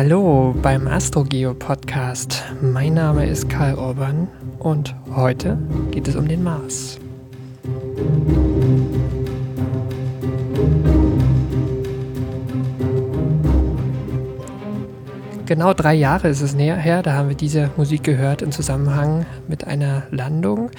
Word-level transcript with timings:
Hallo 0.00 0.54
beim 0.62 0.86
AstroGeo 0.86 1.54
Podcast. 1.54 2.44
Mein 2.62 2.94
Name 2.94 3.26
ist 3.26 3.48
Karl 3.48 3.74
Orban 3.74 4.28
und 4.60 4.94
heute 5.12 5.58
geht 5.90 6.06
es 6.06 6.14
um 6.14 6.28
den 6.28 6.44
Mars. 6.44 7.00
Genau 15.46 15.74
drei 15.74 15.94
Jahre 15.94 16.28
ist 16.28 16.42
es 16.42 16.54
näher 16.54 16.76
her, 16.76 17.02
da 17.02 17.14
haben 17.14 17.30
wir 17.30 17.36
diese 17.36 17.72
Musik 17.76 18.04
gehört 18.04 18.40
im 18.40 18.52
Zusammenhang 18.52 19.26
mit 19.48 19.66
einer 19.66 20.04
Landung 20.12 20.70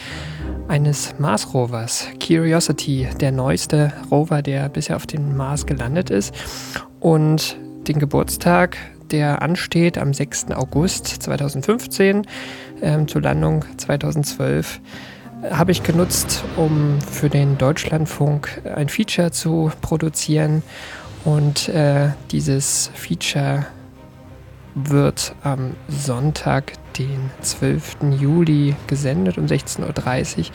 eines 0.70 1.20
Mars-Rovers, 1.20 2.08
Curiosity, 2.26 3.10
der 3.20 3.34
neueste 3.34 3.92
Rover, 4.10 4.42
der 4.42 4.70
bisher 4.70 4.96
auf 4.96 5.08
dem 5.08 5.36
Mars 5.36 5.66
gelandet 5.66 6.10
ist. 6.10 6.34
Und 7.02 7.58
den 7.86 8.00
Geburtstag, 8.00 8.78
der 9.12 9.42
ansteht 9.42 9.98
am 9.98 10.14
6. 10.14 10.52
August 10.52 11.08
2015 11.08 12.26
ähm, 12.82 13.08
zur 13.08 13.22
Landung 13.22 13.66
2012, 13.78 14.80
habe 15.52 15.72
ich 15.72 15.84
genutzt, 15.84 16.44
um 16.58 17.00
für 17.02 17.30
den 17.30 17.58
Deutschlandfunk 17.58 18.62
ein 18.76 18.90
Feature 18.90 19.32
zu 19.32 19.72
produzieren. 19.82 20.64
Und 21.26 21.70
äh, 21.70 22.10
dieses 22.32 22.92
Feature 22.94 23.66
wird 24.76 25.36
am 25.44 25.76
Sonntag, 25.88 26.74
den 26.98 27.32
12. 27.42 27.98
Juli, 28.20 28.76
gesendet 28.88 29.38
um 29.38 29.46
16.30 29.46 30.38
Uhr. 30.40 30.46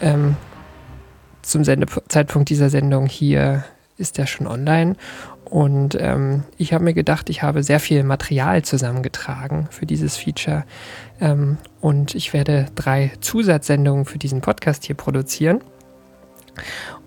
Ähm, 0.00 0.36
zum 1.42 1.64
Sendezeitpunkt 1.64 2.48
dieser 2.48 2.70
Sendung 2.70 3.06
hier 3.06 3.64
ist 3.96 4.18
er 4.18 4.26
schon 4.26 4.46
online. 4.46 4.96
Und 5.44 5.96
ähm, 6.00 6.44
ich 6.56 6.72
habe 6.72 6.84
mir 6.84 6.94
gedacht, 6.94 7.28
ich 7.28 7.42
habe 7.42 7.62
sehr 7.62 7.80
viel 7.80 8.04
Material 8.04 8.62
zusammengetragen 8.62 9.68
für 9.70 9.86
dieses 9.86 10.16
Feature. 10.16 10.64
Ähm, 11.20 11.58
und 11.80 12.14
ich 12.14 12.32
werde 12.32 12.66
drei 12.74 13.12
Zusatzsendungen 13.20 14.04
für 14.04 14.18
diesen 14.18 14.40
Podcast 14.40 14.84
hier 14.84 14.96
produzieren. 14.96 15.60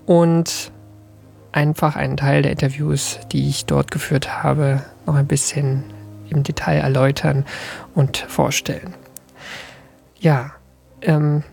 Und 0.06 0.72
einfach 1.52 1.95
einen 1.95 2.17
Teil 2.17 2.41
der 2.41 2.52
Interviews, 2.52 3.19
die 3.31 3.50
ich 3.50 3.66
dort 3.66 3.89
geführt 3.89 4.44
habe, 4.44 4.83
noch 5.06 5.16
ein 5.16 5.28
bisschen 5.28 5.83
im 6.30 6.44
Detail 6.44 6.80
erläutern 6.80 7.45
und 7.94 8.17
vorstellen. 8.17 8.94
Ja, 10.19 10.52
ähm, 11.02 11.44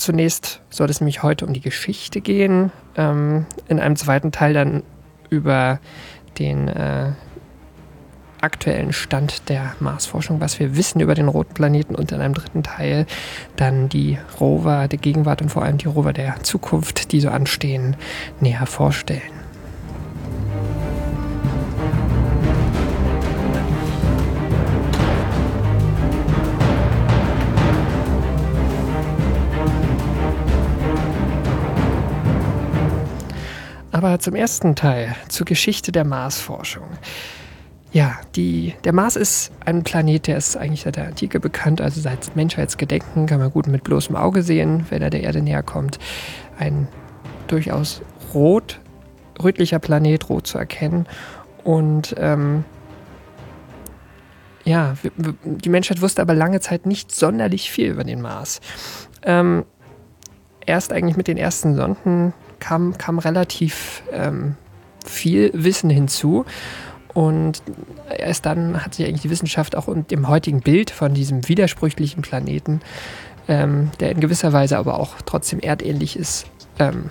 zunächst 0.00 0.60
soll 0.70 0.90
es 0.90 1.00
nämlich 1.00 1.22
heute 1.22 1.46
um 1.46 1.52
die 1.52 1.60
Geschichte 1.60 2.20
gehen. 2.20 2.72
Ähm, 2.96 3.46
in 3.68 3.78
einem 3.78 3.96
zweiten 3.96 4.32
Teil 4.32 4.54
dann 4.54 4.82
über 5.28 5.80
den 6.38 6.68
äh, 6.68 7.12
aktuellen 8.40 8.92
Stand 8.92 9.48
der 9.48 9.74
Marsforschung, 9.80 10.40
was 10.40 10.58
wir 10.58 10.76
wissen 10.76 11.00
über 11.00 11.14
den 11.14 11.28
roten 11.28 11.54
Planeten 11.54 11.94
und 11.94 12.12
in 12.12 12.20
einem 12.20 12.34
dritten 12.34 12.62
Teil 12.62 13.06
dann 13.56 13.88
die 13.88 14.18
Rover 14.40 14.88
der 14.88 14.98
Gegenwart 14.98 15.42
und 15.42 15.50
vor 15.50 15.62
allem 15.62 15.78
die 15.78 15.88
Rover 15.88 16.12
der 16.12 16.42
Zukunft, 16.42 17.12
die 17.12 17.20
so 17.20 17.28
anstehen, 17.28 17.96
näher 18.40 18.66
vorstellen. 18.66 19.39
Aber 34.02 34.18
zum 34.18 34.34
ersten 34.34 34.76
Teil, 34.76 35.14
zur 35.28 35.44
Geschichte 35.44 35.92
der 35.92 36.06
Marsforschung. 36.06 36.86
Ja, 37.92 38.18
die, 38.34 38.74
der 38.84 38.94
Mars 38.94 39.14
ist 39.14 39.52
ein 39.66 39.82
Planet, 39.82 40.26
der 40.26 40.38
ist 40.38 40.56
eigentlich 40.56 40.80
seit 40.80 40.96
der 40.96 41.08
Antike 41.08 41.38
bekannt, 41.38 41.82
also 41.82 42.00
seit 42.00 42.34
Menschheitsgedenken 42.34 43.26
kann 43.26 43.40
man 43.40 43.50
gut 43.50 43.66
mit 43.66 43.84
bloßem 43.84 44.16
Auge 44.16 44.42
sehen, 44.42 44.86
wenn 44.88 45.02
er 45.02 45.10
der 45.10 45.22
Erde 45.22 45.42
näher 45.42 45.62
kommt. 45.62 45.98
Ein 46.58 46.88
durchaus 47.46 48.00
rot, 48.32 48.80
rötlicher 49.38 49.80
Planet, 49.80 50.30
rot 50.30 50.46
zu 50.46 50.56
erkennen. 50.56 51.06
Und 51.62 52.14
ähm, 52.16 52.64
ja, 54.64 54.94
die 55.44 55.68
Menschheit 55.68 56.00
wusste 56.00 56.22
aber 56.22 56.32
lange 56.32 56.60
Zeit 56.60 56.86
nicht 56.86 57.14
sonderlich 57.14 57.70
viel 57.70 57.90
über 57.90 58.04
den 58.04 58.22
Mars. 58.22 58.62
Ähm, 59.24 59.66
erst 60.64 60.90
eigentlich 60.90 61.18
mit 61.18 61.28
den 61.28 61.36
ersten 61.36 61.76
Sonden 61.76 62.32
kam, 62.60 62.96
kam 62.98 63.18
relativ 63.18 64.02
ähm, 64.12 64.56
viel 65.04 65.50
Wissen 65.54 65.90
hinzu. 65.90 66.44
Und 67.12 67.62
erst 68.16 68.46
dann 68.46 68.84
hat 68.84 68.94
sich 68.94 69.06
eigentlich 69.06 69.22
die 69.22 69.30
Wissenschaft 69.30 69.74
auch 69.74 69.88
und 69.88 70.12
dem 70.12 70.28
heutigen 70.28 70.60
Bild 70.60 70.90
von 70.90 71.12
diesem 71.12 71.48
widersprüchlichen 71.48 72.22
Planeten, 72.22 72.80
ähm, 73.48 73.90
der 73.98 74.12
in 74.12 74.20
gewisser 74.20 74.52
Weise 74.52 74.78
aber 74.78 75.00
auch 75.00 75.16
trotzdem 75.26 75.58
erdähnlich 75.58 76.16
ist, 76.16 76.46
ähm, 76.78 77.10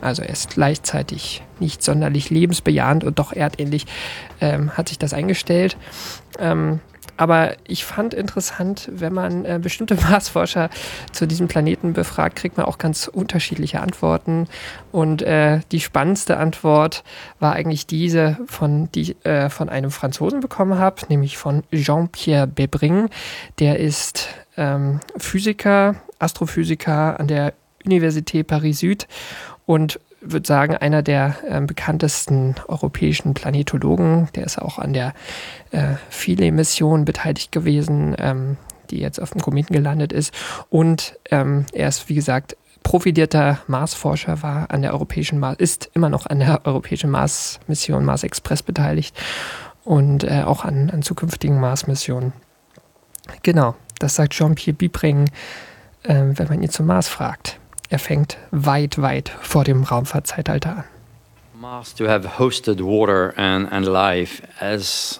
also 0.00 0.22
er 0.22 0.30
ist 0.30 0.50
gleichzeitig 0.50 1.42
nicht 1.60 1.82
sonderlich 1.82 2.30
lebensbejahend 2.30 3.04
und 3.04 3.18
doch 3.18 3.32
erdähnlich, 3.32 3.86
ähm, 4.40 4.70
hat 4.76 4.88
sich 4.88 4.98
das 4.98 5.12
eingestellt. 5.12 5.76
Ähm, 6.38 6.80
aber 7.18 7.56
ich 7.66 7.84
fand 7.84 8.14
interessant, 8.14 8.88
wenn 8.92 9.12
man 9.12 9.44
äh, 9.44 9.58
bestimmte 9.60 9.94
Marsforscher 10.10 10.70
zu 11.12 11.26
diesem 11.26 11.48
Planeten 11.48 11.92
befragt, 11.92 12.36
kriegt 12.36 12.56
man 12.56 12.64
auch 12.64 12.78
ganz 12.78 13.08
unterschiedliche 13.08 13.80
Antworten. 13.80 14.46
Und 14.92 15.22
äh, 15.22 15.60
die 15.72 15.80
spannendste 15.80 16.38
Antwort 16.38 17.02
war 17.40 17.54
eigentlich 17.54 17.86
diese, 17.86 18.38
von, 18.46 18.90
die 18.92 19.00
ich 19.02 19.26
äh, 19.26 19.50
von 19.50 19.68
einem 19.68 19.90
Franzosen 19.90 20.40
bekommen 20.40 20.78
habe, 20.78 21.02
nämlich 21.08 21.36
von 21.36 21.64
Jean-Pierre 21.72 22.46
Bebring. 22.46 23.10
Der 23.58 23.80
ist 23.80 24.28
ähm, 24.56 25.00
Physiker, 25.16 25.96
Astrophysiker 26.20 27.18
an 27.18 27.26
der 27.26 27.52
Université 27.84 28.44
Paris 28.44 28.78
Süd 28.78 29.08
und 29.66 29.98
würde 30.20 30.46
sagen, 30.46 30.76
einer 30.76 31.02
der 31.02 31.36
äh, 31.48 31.60
bekanntesten 31.60 32.56
europäischen 32.66 33.34
Planetologen. 33.34 34.28
Der 34.34 34.44
ist 34.44 34.60
auch 34.60 34.78
an 34.78 34.92
der 34.92 35.14
äh, 35.70 35.94
Philae-Mission 36.10 37.04
beteiligt 37.04 37.52
gewesen, 37.52 38.16
ähm, 38.18 38.56
die 38.90 38.98
jetzt 38.98 39.20
auf 39.20 39.30
dem 39.30 39.40
Kometen 39.40 39.74
gelandet 39.74 40.12
ist. 40.12 40.34
Und 40.70 41.18
ähm, 41.30 41.66
er 41.72 41.88
ist, 41.88 42.08
wie 42.08 42.14
gesagt, 42.14 42.56
profilierter 42.82 43.58
Marsforscher, 43.66 44.42
war 44.42 44.70
an 44.70 44.82
der 44.82 44.92
europäischen 44.92 45.38
Mars, 45.38 45.56
ist 45.58 45.90
immer 45.94 46.08
noch 46.08 46.26
an 46.26 46.38
der 46.38 46.64
europäischen 46.64 47.10
Mars-Mission 47.10 48.04
Mars 48.04 48.24
Express 48.24 48.62
beteiligt 48.62 49.16
und 49.84 50.24
äh, 50.24 50.42
auch 50.44 50.64
an, 50.64 50.90
an 50.90 51.02
zukünftigen 51.02 51.60
Mars-Missionen. 51.60 52.32
Genau, 53.42 53.74
das 53.98 54.14
sagt 54.14 54.32
Jean-Pierre 54.32 54.76
Bibring, 54.76 55.30
äh, 56.04 56.14
wenn 56.32 56.48
man 56.48 56.62
ihn 56.62 56.70
zum 56.70 56.86
Mars 56.86 57.08
fragt. 57.08 57.58
Er 57.90 57.98
fängt 57.98 58.36
weit, 58.50 59.00
weit 59.00 59.30
vor 59.40 59.64
dem 59.64 59.82
Raumfahrtzeitalter 59.82 60.70
an. 60.70 60.84
Mars 61.58 61.94
to 61.94 62.06
have 62.06 62.38
hosted 62.38 62.80
water 62.80 63.34
and, 63.36 63.66
and 63.72 63.86
life 63.86 64.42
as 64.60 65.18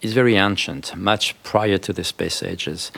is 0.00 0.14
very 0.14 0.36
ancient, 0.36 0.96
much 0.96 1.34
prior 1.44 1.78
to 1.78 1.92
the 1.92 2.02
space 2.02 2.42
ages. 2.42 2.90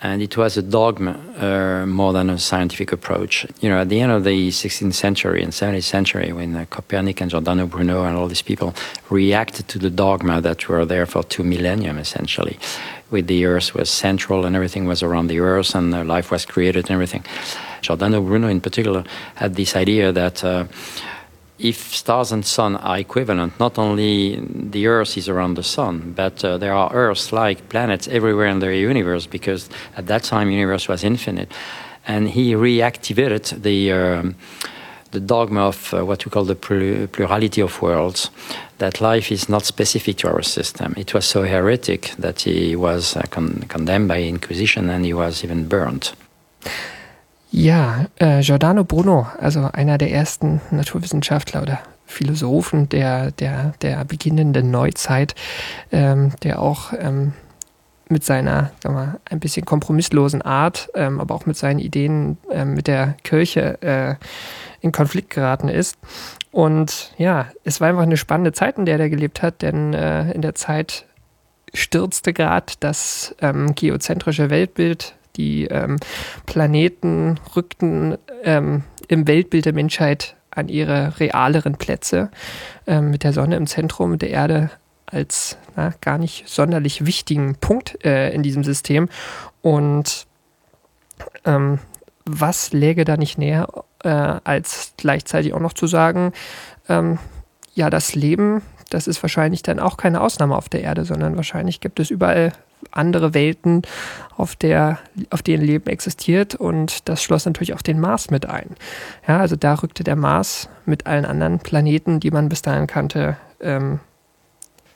And 0.00 0.22
it 0.22 0.36
was 0.36 0.56
a 0.56 0.62
dogma 0.62 1.16
uh, 1.36 1.86
more 1.86 2.12
than 2.12 2.30
a 2.30 2.38
scientific 2.38 2.92
approach. 2.92 3.44
You 3.60 3.68
know, 3.68 3.80
at 3.80 3.88
the 3.88 4.00
end 4.00 4.12
of 4.12 4.22
the 4.22 4.48
16th 4.48 4.94
century 4.94 5.42
and 5.42 5.52
17th 5.52 5.82
century, 5.82 6.32
when 6.32 6.54
uh, 6.54 6.64
Copernic 6.70 7.20
and 7.20 7.30
Giordano 7.30 7.66
Bruno 7.66 8.04
and 8.04 8.16
all 8.16 8.28
these 8.28 8.42
people 8.42 8.74
reacted 9.10 9.66
to 9.68 9.78
the 9.78 9.90
dogma 9.90 10.40
that 10.40 10.68
were 10.68 10.86
there 10.86 11.04
for 11.04 11.24
two 11.24 11.42
millennium, 11.42 11.98
essentially, 11.98 12.58
with 13.10 13.26
the 13.26 13.44
Earth 13.44 13.74
was 13.74 13.90
central 13.90 14.46
and 14.46 14.54
everything 14.54 14.86
was 14.86 15.02
around 15.02 15.26
the 15.26 15.40
Earth 15.40 15.74
and 15.74 15.90
life 16.06 16.30
was 16.30 16.46
created 16.46 16.84
and 16.84 16.92
everything. 16.92 17.24
Giordano 17.82 18.20
Bruno, 18.20 18.48
in 18.48 18.60
particular, 18.60 19.04
had 19.34 19.54
this 19.54 19.76
idea 19.76 20.12
that 20.12 20.44
uh, 20.44 20.64
if 21.58 21.94
stars 21.94 22.32
and 22.32 22.44
sun 22.44 22.76
are 22.76 22.98
equivalent, 22.98 23.58
not 23.58 23.78
only 23.78 24.40
the 24.70 24.86
Earth 24.86 25.16
is 25.16 25.28
around 25.28 25.54
the 25.54 25.62
sun, 25.62 26.12
but 26.14 26.44
uh, 26.44 26.56
there 26.58 26.72
are 26.72 26.92
Earth-like 26.92 27.68
planets 27.68 28.06
everywhere 28.08 28.46
in 28.46 28.60
the 28.60 28.76
universe 28.76 29.26
because 29.26 29.68
at 29.96 30.06
that 30.06 30.22
time 30.22 30.50
universe 30.50 30.88
was 30.88 31.02
infinite, 31.02 31.52
and 32.06 32.28
he 32.28 32.54
reactivated 32.54 33.62
the 33.62 33.92
um, 33.92 34.34
the 35.10 35.20
dogma 35.20 35.68
of 35.68 35.94
uh, 35.94 36.04
what 36.04 36.24
we 36.24 36.30
call 36.30 36.44
the 36.44 36.54
plurality 36.54 37.62
of 37.62 37.80
worlds, 37.80 38.30
that 38.78 39.00
life 39.00 39.32
is 39.32 39.48
not 39.48 39.64
specific 39.64 40.18
to 40.18 40.28
our 40.28 40.42
system. 40.42 40.94
It 40.96 41.14
was 41.14 41.24
so 41.24 41.42
heretic 41.42 42.12
that 42.18 42.42
he 42.42 42.76
was 42.76 43.16
uh, 43.16 43.22
con 43.30 43.64
condemned 43.68 44.08
by 44.08 44.22
Inquisition 44.22 44.90
and 44.90 45.04
he 45.04 45.14
was 45.14 45.44
even 45.44 45.66
burned. 45.66 46.12
Ja, 47.50 48.06
äh, 48.16 48.42
Giordano 48.42 48.84
Bruno, 48.84 49.26
also 49.40 49.70
einer 49.72 49.96
der 49.98 50.12
ersten 50.12 50.60
Naturwissenschaftler 50.70 51.62
oder 51.62 51.80
Philosophen 52.04 52.88
der, 52.88 53.30
der, 53.32 53.74
der 53.82 54.04
beginnenden 54.04 54.70
Neuzeit, 54.70 55.34
ähm, 55.92 56.32
der 56.42 56.60
auch 56.60 56.92
ähm, 56.98 57.32
mit 58.08 58.24
seiner 58.24 58.72
sagen 58.82 58.96
wir, 58.96 59.20
ein 59.26 59.40
bisschen 59.40 59.64
kompromisslosen 59.64 60.42
Art, 60.42 60.88
ähm, 60.94 61.20
aber 61.20 61.34
auch 61.34 61.46
mit 61.46 61.56
seinen 61.56 61.78
Ideen 61.78 62.38
ähm, 62.50 62.74
mit 62.74 62.86
der 62.86 63.14
Kirche 63.22 63.80
äh, 63.82 64.14
in 64.80 64.92
Konflikt 64.92 65.30
geraten 65.30 65.68
ist. 65.68 65.98
Und 66.50 67.12
ja, 67.18 67.46
es 67.64 67.80
war 67.80 67.88
einfach 67.88 68.02
eine 68.02 68.16
spannende 68.16 68.52
Zeit, 68.52 68.78
in 68.78 68.86
der 68.86 68.98
er 68.98 69.10
gelebt 69.10 69.42
hat, 69.42 69.62
denn 69.62 69.92
äh, 69.92 70.32
in 70.32 70.42
der 70.42 70.54
Zeit 70.54 71.04
stürzte 71.74 72.32
gerade 72.32 72.72
das 72.80 73.34
ähm, 73.40 73.74
geozentrische 73.74 74.48
Weltbild. 74.48 75.14
Die 75.38 75.64
ähm, 75.64 75.96
Planeten 76.44 77.40
rückten 77.56 78.18
ähm, 78.42 78.82
im 79.08 79.26
Weltbild 79.26 79.64
der 79.64 79.72
Menschheit 79.72 80.36
an 80.50 80.68
ihre 80.68 81.18
realeren 81.20 81.76
Plätze, 81.76 82.30
ähm, 82.86 83.10
mit 83.10 83.24
der 83.24 83.32
Sonne 83.32 83.56
im 83.56 83.66
Zentrum, 83.66 84.18
der 84.18 84.30
Erde 84.30 84.70
als 85.06 85.56
na, 85.76 85.94
gar 86.00 86.18
nicht 86.18 86.48
sonderlich 86.48 87.06
wichtigen 87.06 87.54
Punkt 87.54 88.04
äh, 88.04 88.30
in 88.34 88.42
diesem 88.42 88.64
System. 88.64 89.08
Und 89.62 90.26
ähm, 91.44 91.78
was 92.24 92.72
läge 92.72 93.04
da 93.04 93.16
nicht 93.16 93.38
näher, 93.38 93.68
äh, 94.02 94.08
als 94.08 94.92
gleichzeitig 94.96 95.54
auch 95.54 95.60
noch 95.60 95.72
zu 95.72 95.86
sagen, 95.86 96.32
ähm, 96.88 97.18
ja, 97.74 97.90
das 97.90 98.14
Leben, 98.14 98.62
das 98.90 99.06
ist 99.06 99.22
wahrscheinlich 99.22 99.62
dann 99.62 99.78
auch 99.78 99.96
keine 99.96 100.20
Ausnahme 100.20 100.56
auf 100.56 100.68
der 100.68 100.82
Erde, 100.82 101.04
sondern 101.04 101.36
wahrscheinlich 101.36 101.80
gibt 101.80 102.00
es 102.00 102.10
überall 102.10 102.52
andere 102.90 103.34
Welten, 103.34 103.82
auf, 104.36 104.54
der, 104.54 104.98
auf 105.30 105.42
denen 105.42 105.64
Leben 105.64 105.88
existiert 105.88 106.54
und 106.54 107.08
das 107.08 107.22
schloss 107.22 107.44
natürlich 107.44 107.74
auch 107.74 107.82
den 107.82 107.98
Mars 107.98 108.30
mit 108.30 108.46
ein. 108.46 108.70
Ja, 109.26 109.38
also 109.38 109.56
da 109.56 109.74
rückte 109.74 110.04
der 110.04 110.16
Mars 110.16 110.68
mit 110.86 111.06
allen 111.06 111.24
anderen 111.24 111.58
Planeten, 111.58 112.20
die 112.20 112.30
man 112.30 112.48
bis 112.48 112.62
dahin 112.62 112.86
kannte, 112.86 113.36
ähm, 113.60 114.00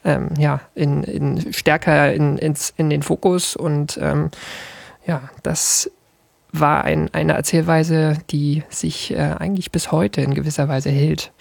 ähm, 0.05 0.29
ja, 0.37 0.61
in, 0.75 1.03
in 1.03 1.53
stärker 1.53 2.13
in, 2.13 2.37
ins, 2.37 2.73
in 2.77 2.89
den 2.89 3.03
Fokus 3.03 3.55
und 3.55 3.97
ähm, 4.01 4.31
ja, 5.05 5.29
das 5.43 5.91
war 6.53 6.83
ein, 6.83 7.13
eine 7.13 7.33
Erzählweise, 7.33 8.17
die 8.29 8.63
sich 8.69 9.11
äh, 9.11 9.17
eigentlich 9.17 9.71
bis 9.71 9.91
heute 9.91 10.21
in 10.21 10.33
gewisser 10.33 10.69
Weise 10.69 10.89
hält 10.89 11.31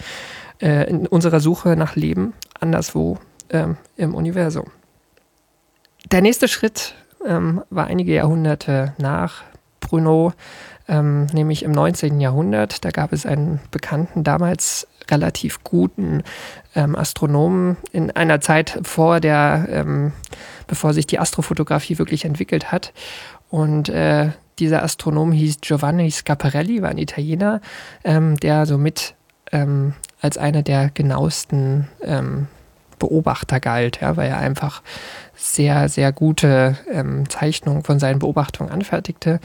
äh, 0.61 0.89
in 0.89 1.07
unserer 1.07 1.41
Suche 1.41 1.77
nach 1.77 1.97
Leben 1.97 2.33
anderswo 2.59 3.19
ähm, 3.51 3.77
im 3.97 4.15
Universum. 4.15 4.67
Der 6.11 6.21
nächste 6.21 6.49
Schritt 6.49 6.95
ähm, 7.27 7.63
war 7.71 7.87
einige 7.87 8.15
Jahrhunderte 8.15 8.95
nach 8.99 9.43
Bruno, 9.81 10.33
ähm, 10.89 11.27
nämlich 11.27 11.63
im 11.63 11.73
19. 11.73 12.21
Jahrhundert. 12.21 12.85
Da 12.85 12.91
gab 12.91 13.13
es 13.13 13.27
einen 13.27 13.61
bekannten, 13.71 14.25
damals 14.25 14.87
relativ 15.11 15.63
guten 15.65 16.23
ähm, 16.75 16.97
Astronomen 16.97 17.77
in 17.93 18.11
einer 18.11 18.41
Zeit 18.41 18.79
vor 18.83 19.21
der, 19.21 19.67
ähm, 19.71 20.13
bevor 20.67 20.95
sich 20.95 21.07
die 21.07 21.19
Astrofotografie 21.19 21.99
wirklich 21.99 22.25
entwickelt 22.25 22.73
hat. 22.73 22.93
Und 23.51 23.89
äh, 23.89 24.31
dieser 24.59 24.83
Astronom 24.83 25.33
hieß 25.33 25.61
Giovanni 25.61 26.11
Scaparelli, 26.11 26.83
war 26.83 26.91
ein 26.91 26.99
Italiener, 26.99 27.61
ähm, 28.05 28.37
der 28.39 28.67
somit 28.67 29.15
ähm, 29.51 29.95
als 30.21 30.39
einer 30.39 30.63
der 30.63 30.91
genauesten 30.91 31.89
ähm, 32.03 32.47
Beobachter 33.03 33.59
galt, 33.59 34.01
ja, 34.01 34.17
weil 34.17 34.29
er 34.29 34.39
einfach 34.39 34.83
sehr, 35.35 35.89
sehr 35.89 36.13
gute 36.13 36.77
ähm, 36.89 37.29
Zeichnungen 37.29 37.83
von 37.83 37.99
seinen 37.99 38.21
Beobachtungen 38.21 38.71
anfertigte. 38.71 39.41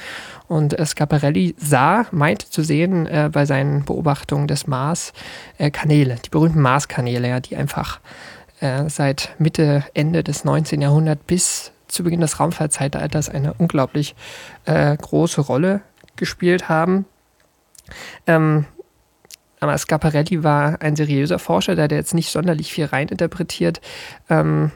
Und 0.47 0.77
äh, 0.77 0.85
Scaparelli 0.85 1.55
sah, 1.57 2.05
meinte 2.11 2.49
zu 2.49 2.61
sehen 2.61 3.07
äh, 3.07 3.29
bei 3.33 3.45
seinen 3.45 3.83
Beobachtungen 3.83 4.47
des 4.47 4.67
Mars 4.67 5.11
äh, 5.57 5.71
Kanäle, 5.71 6.17
die 6.23 6.29
berühmten 6.29 6.61
Mars-Kanäle, 6.61 7.27
ja, 7.29 7.39
die 7.39 7.55
einfach 7.55 7.99
äh, 8.59 8.87
seit 8.89 9.31
Mitte, 9.39 9.83
Ende 9.95 10.23
des 10.23 10.43
19. 10.43 10.81
Jahrhunderts 10.81 11.23
bis 11.25 11.71
zu 11.87 12.03
Beginn 12.03 12.21
des 12.21 12.39
Raumfahrtzeitalters 12.39 13.29
eine 13.29 13.53
unglaublich 13.53 14.15
äh, 14.65 14.95
große 14.95 15.41
Rolle 15.41 15.81
gespielt 16.15 16.69
haben. 16.69 17.05
Ähm, 18.27 18.65
aber 19.59 19.77
Scaparelli 19.77 20.43
war 20.43 20.81
ein 20.81 20.95
seriöser 20.95 21.39
Forscher, 21.39 21.75
der 21.75 21.89
jetzt 21.89 22.13
nicht 22.13 22.31
sonderlich 22.31 22.71
viel 22.71 22.85
reininterpretiert. 22.85 23.81
Ähm, 24.29 24.71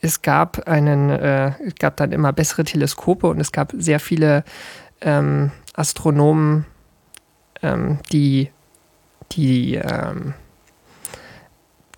es 0.00 0.22
gab 0.22 0.68
einen, 0.68 1.10
äh, 1.10 1.52
es 1.64 1.74
gab 1.76 1.96
dann 1.96 2.12
immer 2.12 2.32
bessere 2.32 2.64
Teleskope 2.64 3.26
und 3.26 3.40
es 3.40 3.52
gab 3.52 3.72
sehr 3.76 4.00
viele 4.00 4.44
ähm, 5.00 5.50
Astronomen, 5.74 6.66
ähm, 7.62 7.98
die, 8.12 8.50
die 9.32 9.74
ähm, 9.74 10.34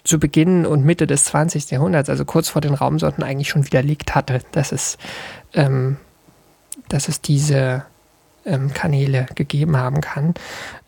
zu 0.05 0.19
Beginn 0.19 0.67
und 0.67 0.85
Mitte 0.85 1.07
des 1.07 1.25
20. 1.27 1.71
Jahrhunderts, 1.71 2.09
also 2.09 2.25
kurz 2.25 2.49
vor 2.49 2.63
den 2.63 2.75
Raumsonden, 2.75 3.23
eigentlich 3.23 3.49
schon 3.49 3.67
widerlegt 3.67 4.15
hatte, 4.15 4.41
dass 4.53 4.73
es, 4.73 4.99
ähm, 5.55 5.99
dass 6.89 7.09
es 7.09 7.21
diese 7.21 7.85
Kanäle 8.75 9.27
gegeben 9.35 9.77
haben 9.77 10.01
kann. 10.01 10.35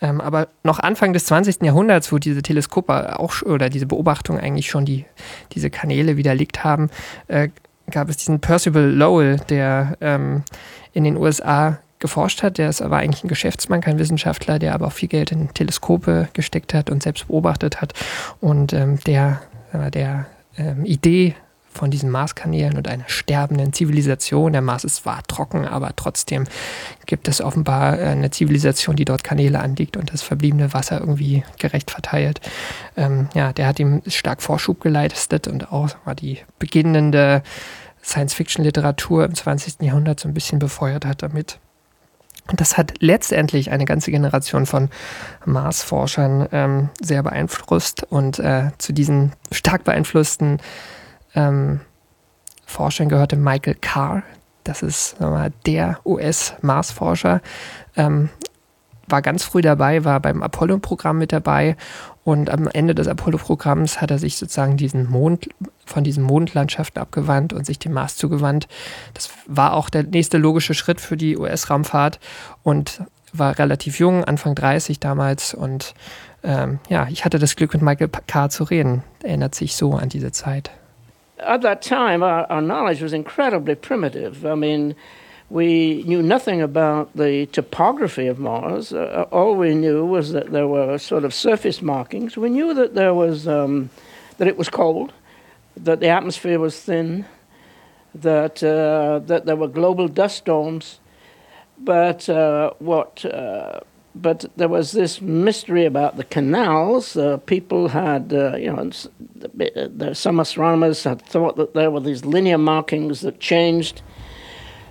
Ähm, 0.00 0.20
aber 0.20 0.49
noch 0.64 0.78
Anfang 0.78 1.12
des 1.12 1.26
20. 1.26 1.62
Jahrhunderts, 1.62 2.12
wo 2.12 2.19
diese 2.19 2.43
Teleskope 2.43 3.19
auch 3.19 3.43
oder 3.43 3.69
diese 3.69 3.87
Beobachtungen 3.87 4.40
eigentlich 4.40 4.70
schon 4.70 4.84
die, 4.84 5.04
diese 5.52 5.70
Kanäle 5.70 6.16
widerlegt 6.16 6.64
haben, 6.64 6.90
äh, 7.28 7.49
gab 7.90 8.08
es 8.08 8.16
diesen 8.16 8.40
Percival 8.40 8.90
Lowell, 8.90 9.37
der 9.49 9.96
ähm, 10.00 10.44
in 10.93 11.04
den 11.04 11.16
USA 11.16 11.78
geforscht 11.99 12.43
hat. 12.43 12.58
Der 12.58 12.69
war 12.78 12.99
eigentlich 12.99 13.25
ein 13.25 13.28
Geschäftsmann, 13.28 13.81
kein 13.81 13.98
Wissenschaftler, 13.98 14.58
der 14.58 14.75
aber 14.75 14.88
auch 14.88 14.93
viel 14.93 15.08
Geld 15.08 15.32
in 15.32 15.52
Teleskope 15.55 16.28
gesteckt 16.32 16.75
hat 16.75 16.90
und 16.90 17.02
selbst 17.02 17.28
beobachtet 17.28 17.81
hat. 17.81 17.94
Und 18.40 18.72
ähm, 18.72 18.98
der, 19.06 19.40
äh, 19.72 19.90
der 19.90 20.26
ähm, 20.56 20.84
Idee 20.84 21.34
von 21.72 21.90
diesen 21.90 22.10
Marskanälen 22.10 22.76
und 22.76 22.88
einer 22.88 23.04
sterbenden 23.06 23.72
Zivilisation. 23.72 24.52
Der 24.52 24.62
Mars 24.62 24.84
ist 24.84 24.96
zwar 24.96 25.22
trocken, 25.24 25.66
aber 25.66 25.94
trotzdem 25.96 26.44
gibt 27.06 27.28
es 27.28 27.40
offenbar 27.40 27.98
äh, 27.98 28.04
eine 28.04 28.30
Zivilisation, 28.30 28.96
die 28.96 29.04
dort 29.04 29.24
Kanäle 29.24 29.60
anlegt 29.60 29.96
und 29.96 30.12
das 30.12 30.22
verbliebene 30.22 30.72
Wasser 30.72 31.00
irgendwie 31.00 31.44
gerecht 31.58 31.90
verteilt. 31.90 32.40
Ähm, 32.96 33.28
ja, 33.34 33.52
der 33.52 33.66
hat 33.66 33.78
ihm 33.78 34.02
stark 34.06 34.42
Vorschub 34.42 34.80
geleistet 34.80 35.48
und 35.48 35.72
auch 35.72 35.90
war 36.04 36.14
die 36.14 36.38
beginnende 36.58 37.42
Science-Fiction-Literatur 38.04 39.24
im 39.24 39.34
20. 39.34 39.82
Jahrhundert 39.82 40.20
so 40.20 40.28
ein 40.28 40.34
bisschen 40.34 40.58
befeuert 40.58 41.06
hat 41.06 41.22
damit. 41.22 41.58
Und 42.50 42.60
das 42.60 42.76
hat 42.76 42.94
letztendlich 42.98 43.70
eine 43.70 43.84
ganze 43.84 44.10
Generation 44.10 44.66
von 44.66 44.90
Marsforschern 45.46 46.48
ähm, 46.50 46.90
sehr 47.00 47.22
beeinflusst 47.22 48.04
und 48.10 48.38
äh, 48.40 48.70
zu 48.78 48.92
diesen 48.92 49.32
stark 49.52 49.84
beeinflussten 49.84 50.58
ähm, 51.34 51.81
Forschern 52.67 53.08
gehörte 53.08 53.37
Michael 53.37 53.76
Carr. 53.81 54.23
Das 54.64 54.82
ist 54.82 55.20
mal, 55.20 55.53
der 55.67 55.98
US-Mars-Forscher. 56.05 57.41
Ähm, 57.96 58.31
war 59.08 59.22
ganz 59.22 59.44
früh 59.44 59.60
dabei, 59.60 60.05
war 60.05 60.20
beim 60.20 60.43
Apollo-Programm 60.43 61.19
mit 61.19 61.32
dabei 61.32 61.77
und 62.24 62.51
am 62.51 62.69
Ende 62.69 62.94
des 62.94 63.08
Apollo-Programms 63.08 64.01
hat 64.01 64.10
er 64.10 64.19
sich 64.19 64.36
sozusagen 64.36 64.77
diesen 64.77 65.10
Mond, 65.10 65.48
von 65.84 66.05
diesen 66.05 66.22
Mondlandschaften 66.22 67.01
abgewandt 67.01 67.53
und 67.53 67.67
sich 67.67 67.79
dem 67.79 67.93
Mars 67.93 68.17
zugewandt. 68.17 68.69
Das 69.15 69.31
war 69.46 69.74
auch 69.74 69.91
der 69.91 70.05
nächste 70.05 70.39
logische 70.39 70.74
Schritt 70.74 71.01
für 71.01 71.17
die 71.17 71.36
US-Raumfahrt 71.36 72.20
und 72.62 73.03
war 73.32 73.58
relativ 73.58 73.98
jung, 73.98 74.24
Anfang 74.24 74.55
30 74.55 75.01
damals 75.01 75.55
und 75.55 75.94
ähm, 76.44 76.81
ja, 76.89 77.06
ich 77.08 77.24
hatte 77.24 77.39
das 77.39 77.56
Glück 77.56 77.72
mit 77.72 77.82
Michael 77.82 78.10
Carr 78.27 78.51
zu 78.51 78.65
reden. 78.65 79.03
Erinnert 79.22 79.55
sich 79.55 79.77
so 79.77 79.94
an 79.94 80.08
diese 80.08 80.32
Zeit. 80.32 80.70
At 81.39 81.62
that 81.62 81.82
time, 81.82 82.22
our, 82.22 82.46
our, 82.51 82.60
knowledge 82.60 83.01
was 83.01 83.12
incredibly 83.12 83.74
primitive. 83.74 84.46
I 84.46 84.55
mean, 84.55 84.94
we 85.51 86.03
knew 86.05 86.22
nothing 86.22 86.62
about 86.62 87.15
the 87.15 87.46
topography 87.46 88.27
of 88.27 88.39
Mars. 88.39 88.93
Uh, 88.93 89.27
all 89.31 89.55
we 89.55 89.74
knew 89.74 90.05
was 90.05 90.32
that 90.32 90.51
there 90.51 90.67
were 90.67 90.98
sort 90.98 91.24
of 91.24 91.34
surface 91.34 91.82
markings. 91.82 92.36
We 92.36 92.51
knew 92.51 92.74
that 92.74 92.94
there 92.94 93.15
was 93.15 93.46
um, 93.46 93.91
that 94.39 94.48
it 94.48 94.56
was 94.56 94.69
cold, 94.69 95.12
that 95.77 96.01
the 96.01 96.08
atmosphere 96.08 96.58
was 96.58 96.81
thin, 96.81 97.27
that 98.15 98.62
uh, 98.62 99.20
that 99.27 99.44
there 99.46 99.56
were 99.56 99.69
global 99.69 100.08
dust 100.08 100.39
storms. 100.39 101.01
But 101.79 102.29
uh, 102.29 102.72
what 102.79 103.24
uh, 103.24 103.81
but 104.14 104.44
there 104.56 104.69
was 104.69 104.92
this 104.92 105.20
mystery 105.20 105.86
about 105.86 106.16
the 106.16 106.24
canals. 106.24 107.16
Uh, 107.16 107.38
people 107.38 107.88
had, 107.88 108.32
uh, 108.32 108.56
you 108.56 108.72
know, 108.72 110.12
some 110.12 110.38
astronomers 110.38 111.04
had 111.04 111.22
thought 111.22 111.56
that 111.56 111.74
there 111.74 111.90
were 111.90 112.00
these 112.00 112.24
linear 112.24 112.58
markings 112.58 113.22
that 113.22 113.40
changed, 113.40 114.02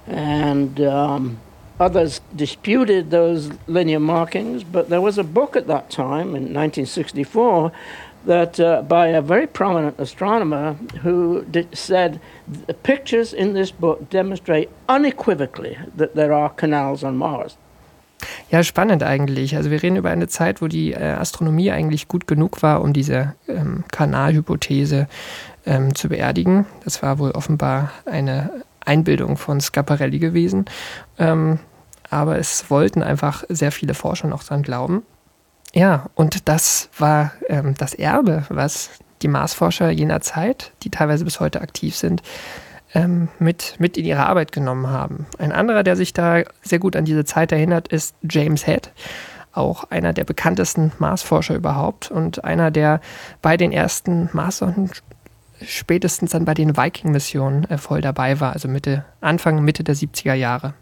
and 0.07 0.81
um, 0.81 1.39
others 1.79 2.21
disputed 2.35 3.11
those 3.11 3.51
linear 3.67 3.99
markings. 3.99 4.63
But 4.63 4.89
there 4.89 5.01
was 5.01 5.17
a 5.17 5.23
book 5.23 5.55
at 5.55 5.67
that 5.67 5.89
time, 5.89 6.35
in 6.35 6.53
1964, 6.53 7.71
that 8.25 8.59
uh, 8.59 8.81
by 8.83 9.07
a 9.07 9.21
very 9.21 9.47
prominent 9.47 9.99
astronomer 9.99 10.73
who 11.01 11.43
did, 11.45 11.75
said 11.77 12.19
the 12.47 12.73
pictures 12.73 13.33
in 13.33 13.53
this 13.53 13.71
book 13.71 14.09
demonstrate 14.09 14.69
unequivocally 14.87 15.77
that 15.95 16.15
there 16.15 16.33
are 16.33 16.49
canals 16.49 17.03
on 17.03 17.17
Mars. 17.17 17.57
Ja, 18.49 18.63
spannend 18.63 19.03
eigentlich. 19.03 19.55
Also 19.55 19.71
wir 19.71 19.81
reden 19.81 19.95
über 19.95 20.09
eine 20.09 20.27
Zeit, 20.27 20.61
wo 20.61 20.67
die 20.67 20.93
äh, 20.93 21.13
Astronomie 21.13 21.71
eigentlich 21.71 22.07
gut 22.07 22.27
genug 22.27 22.61
war, 22.63 22.81
um 22.81 22.93
diese 22.93 23.35
ähm, 23.47 23.83
Kanalhypothese 23.91 25.07
ähm, 25.65 25.95
zu 25.95 26.09
beerdigen. 26.09 26.65
Das 26.83 27.01
war 27.01 27.19
wohl 27.19 27.31
offenbar 27.31 27.91
eine 28.05 28.49
Einbildung 28.85 29.37
von 29.37 29.61
Scaparelli 29.61 30.19
gewesen. 30.19 30.65
Ähm, 31.17 31.59
aber 32.09 32.37
es 32.37 32.69
wollten 32.69 33.03
einfach 33.03 33.43
sehr 33.47 33.71
viele 33.71 33.93
Forscher 33.93 34.27
noch 34.27 34.43
dran 34.43 34.63
glauben. 34.63 35.03
Ja, 35.73 36.09
und 36.15 36.49
das 36.49 36.89
war 36.97 37.31
ähm, 37.47 37.75
das 37.77 37.93
Erbe, 37.93 38.43
was 38.49 38.89
die 39.21 39.29
Marsforscher 39.29 39.89
jener 39.89 40.21
Zeit, 40.21 40.73
die 40.83 40.89
teilweise 40.89 41.23
bis 41.23 41.39
heute 41.39 41.61
aktiv 41.61 41.95
sind, 41.95 42.21
ähm, 42.93 43.29
mit, 43.39 43.75
mit 43.79 43.98
in 43.98 44.05
ihre 44.05 44.25
Arbeit 44.25 44.51
genommen 44.51 44.88
haben. 44.88 45.25
Ein 45.38 45.51
anderer, 45.51 45.83
der 45.83 45.95
sich 45.95 46.13
da 46.13 46.43
sehr 46.62 46.79
gut 46.79 46.95
an 46.95 47.05
diese 47.05 47.25
Zeit 47.25 47.51
erinnert, 47.51 47.88
ist 47.88 48.15
James 48.29 48.65
Head, 48.65 48.91
auch 49.53 49.86
einer 49.86 50.13
der 50.13 50.24
bekanntesten 50.24 50.91
Marsforscher 51.00 51.55
überhaupt 51.55 52.12
und 52.12 52.43
einer, 52.43 52.71
der 52.71 53.01
bei 53.41 53.57
den 53.57 53.71
ersten 53.71 54.29
Marssonden 54.33 54.91
spätestens 55.63 56.31
dann 56.31 56.45
bei 56.45 56.53
den 56.53 56.75
Viking-Missionen 56.75 57.69
äh, 57.69 57.77
voll 57.77 58.01
dabei 58.01 58.39
war, 58.39 58.53
also 58.53 58.67
Mitte, 58.67 59.05
Anfang, 59.21 59.63
Mitte 59.63 59.83
der 59.83 59.95
70er 59.95 60.33
Jahre. 60.33 60.74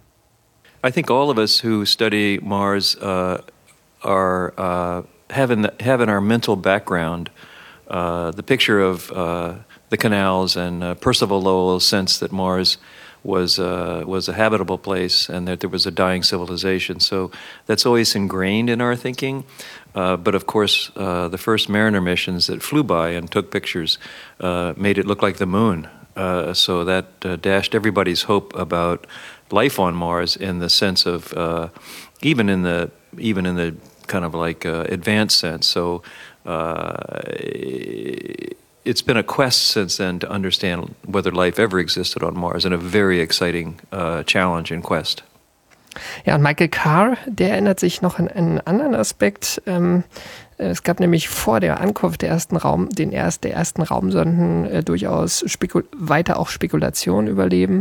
I 0.86 0.92
think 0.92 1.12
all 1.12 1.30
of 1.30 1.38
us 1.38 1.62
who 1.62 1.84
study 1.86 2.40
Mars 2.42 2.96
uh, 3.02 3.40
are 4.02 4.54
uh, 4.58 5.04
have, 5.34 5.52
in 5.52 5.70
have 5.82 6.02
in 6.02 6.10
our 6.10 6.22
mental 6.22 6.56
background 6.56 7.30
uh, 7.90 8.32
the 8.32 8.42
picture 8.42 8.80
of 8.80 9.12
uh, 9.12 9.56
the 9.90 9.98
canals 9.98 10.56
and 10.56 10.84
uh, 10.84 10.96
Percival 10.96 11.42
Lowell's 11.42 11.88
sense 11.88 12.20
that 12.20 12.32
Mars 12.32 12.78
was 13.24 13.60
uh, 13.60 14.04
was 14.06 14.30
a 14.30 14.34
habitable 14.34 14.78
place 14.78 15.30
and 15.30 15.48
that 15.48 15.60
there 15.60 15.70
was 15.70 15.86
a 15.86 15.92
dying 15.92 16.24
civilization. 16.24 17.00
So 17.00 17.32
that's 17.66 17.86
always 17.86 18.16
ingrained 18.16 18.70
in 18.70 18.82
our 18.82 18.96
thinking. 18.96 19.44
Uh, 19.94 20.16
but 20.16 20.36
of 20.36 20.46
course, 20.46 20.92
uh, 20.96 21.28
the 21.28 21.38
first 21.38 21.68
Mariner 21.68 22.02
missions 22.02 22.48
that 22.48 22.62
flew 22.62 22.84
by 22.84 23.10
and 23.10 23.30
took 23.30 23.52
pictures 23.52 23.98
uh, 24.40 24.74
made 24.78 24.98
it 24.98 25.06
look 25.06 25.22
like 25.22 25.38
the 25.38 25.46
moon. 25.46 25.90
Uh, 26.16 26.54
so 26.54 26.84
that 26.84 27.06
uh, 27.24 27.36
dashed 27.38 27.74
everybody's 27.74 28.24
hope 28.24 28.54
about 28.56 29.08
life 29.52 29.80
on 29.80 29.96
Mars 29.96 30.36
in 30.36 30.60
the 30.60 30.70
sense 30.70 31.06
of 31.06 31.34
even 32.22 32.50
in 32.50 32.64
the 32.64 32.92
even 33.18 33.46
in 33.46 33.56
the 33.56 33.76
kind 34.08 34.26
of 34.26 34.34
like 34.34 34.66
advanced 34.66 35.40
sense. 35.40 35.68
So 35.68 36.02
it's 38.90 39.04
been 39.04 39.18
a 39.18 39.24
quest 39.24 39.68
since 39.72 39.98
then 39.98 40.20
to 40.20 40.28
understand 40.28 40.96
whether 41.06 41.32
life 41.32 41.60
ever 41.60 41.80
existed 41.80 42.24
on 42.24 42.38
Mars 42.38 42.66
and 42.66 42.74
a 42.74 42.78
very 42.78 43.20
exciting 43.20 43.80
uh, 43.92 44.24
challenge 44.24 44.72
and 44.72 44.84
quest. 44.84 45.24
Ja, 46.26 46.36
und 46.36 46.42
Michael 46.42 46.70
Carr, 46.70 47.18
der 47.28 47.52
erinnert 47.52 47.80
sich 47.80 48.02
noch 48.02 48.20
an 48.20 48.28
einen 48.28 48.60
anderen 48.62 48.96
Aspekt. 48.96 49.62
Ähm, 49.66 50.04
es 50.58 50.84
gab 50.84 51.00
nämlich 51.00 51.30
vor 51.30 51.60
der 51.60 51.80
Ankunft 51.80 52.22
der 52.22 52.30
ersten 52.30 52.58
Raum, 52.58 52.90
den 52.90 53.12
erst, 53.12 53.44
der 53.44 53.54
ersten 53.54 53.82
Raumsonden 53.82 54.66
äh, 54.66 54.84
durchaus 54.84 55.44
weiter 55.98 56.38
auch 56.38 56.50
Spekulationen 56.50 57.28
überleben 57.28 57.80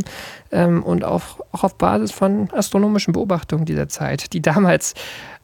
ähm, 0.51 0.83
und 0.83 1.03
auch, 1.03 1.39
auch 1.51 1.63
auf 1.63 1.75
Basis 1.75 2.11
von 2.11 2.49
astronomischen 2.51 3.13
Beobachtungen 3.13 3.65
dieser 3.65 3.89
Zeit, 3.89 4.33
die 4.33 4.41
damals 4.41 4.93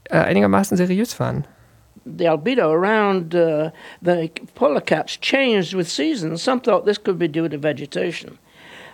äh, 0.06 0.18
einigermaßen 0.18 0.78
seriös 0.78 1.20
waren. 1.20 1.46
The 2.06 2.26
albedo 2.26 2.72
around 2.72 3.36
uh, 3.36 3.72
the 4.02 4.30
polar 4.54 4.82
caps 4.82 5.18
changed 5.18 5.74
with 5.74 5.90
seasons. 5.90 6.42
Some 6.42 6.62
thought 6.62 6.86
this 6.86 6.98
could 6.98 7.18
be 7.18 7.28
due 7.28 7.50
to 7.50 7.58
vegetation. 7.58 8.38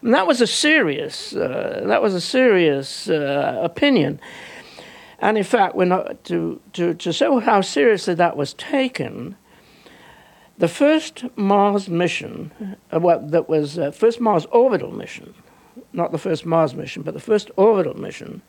And 0.02 0.14
that 0.14 0.26
was 0.26 0.42
a 0.42 0.48
serious, 0.48 1.36
uh, 1.36 1.84
that 1.86 2.02
was 2.02 2.16
a 2.16 2.22
serious 2.22 3.10
uh, 3.10 3.60
opinion. 3.62 4.20
And 5.20 5.38
in 5.38 5.44
fact, 5.44 5.76
we're 5.76 5.86
not, 5.86 6.24
to, 6.26 6.60
to, 6.74 6.96
to 6.96 7.14
show 7.14 7.40
how 7.40 7.62
seriously 7.62 8.16
that 8.16 8.36
was 8.36 8.54
taken, 8.56 9.36
the 10.58 10.68
first 10.68 11.26
Mars 11.36 11.90
mission, 11.90 12.76
uh, 12.94 13.00
well, 13.00 13.20
that 13.28 13.48
was 13.48 13.78
uh, 13.78 13.92
first 13.92 14.20
Mars 14.20 14.46
orbital 14.52 14.92
mission, 14.92 15.34
not 15.94 16.12
the 16.12 16.18
first 16.18 16.46
Mars 16.46 16.74
mission, 16.74 17.04
but 17.04 17.14
the 17.14 17.20
first 17.20 17.52
orbital 17.56 17.94
mission, 17.94 18.42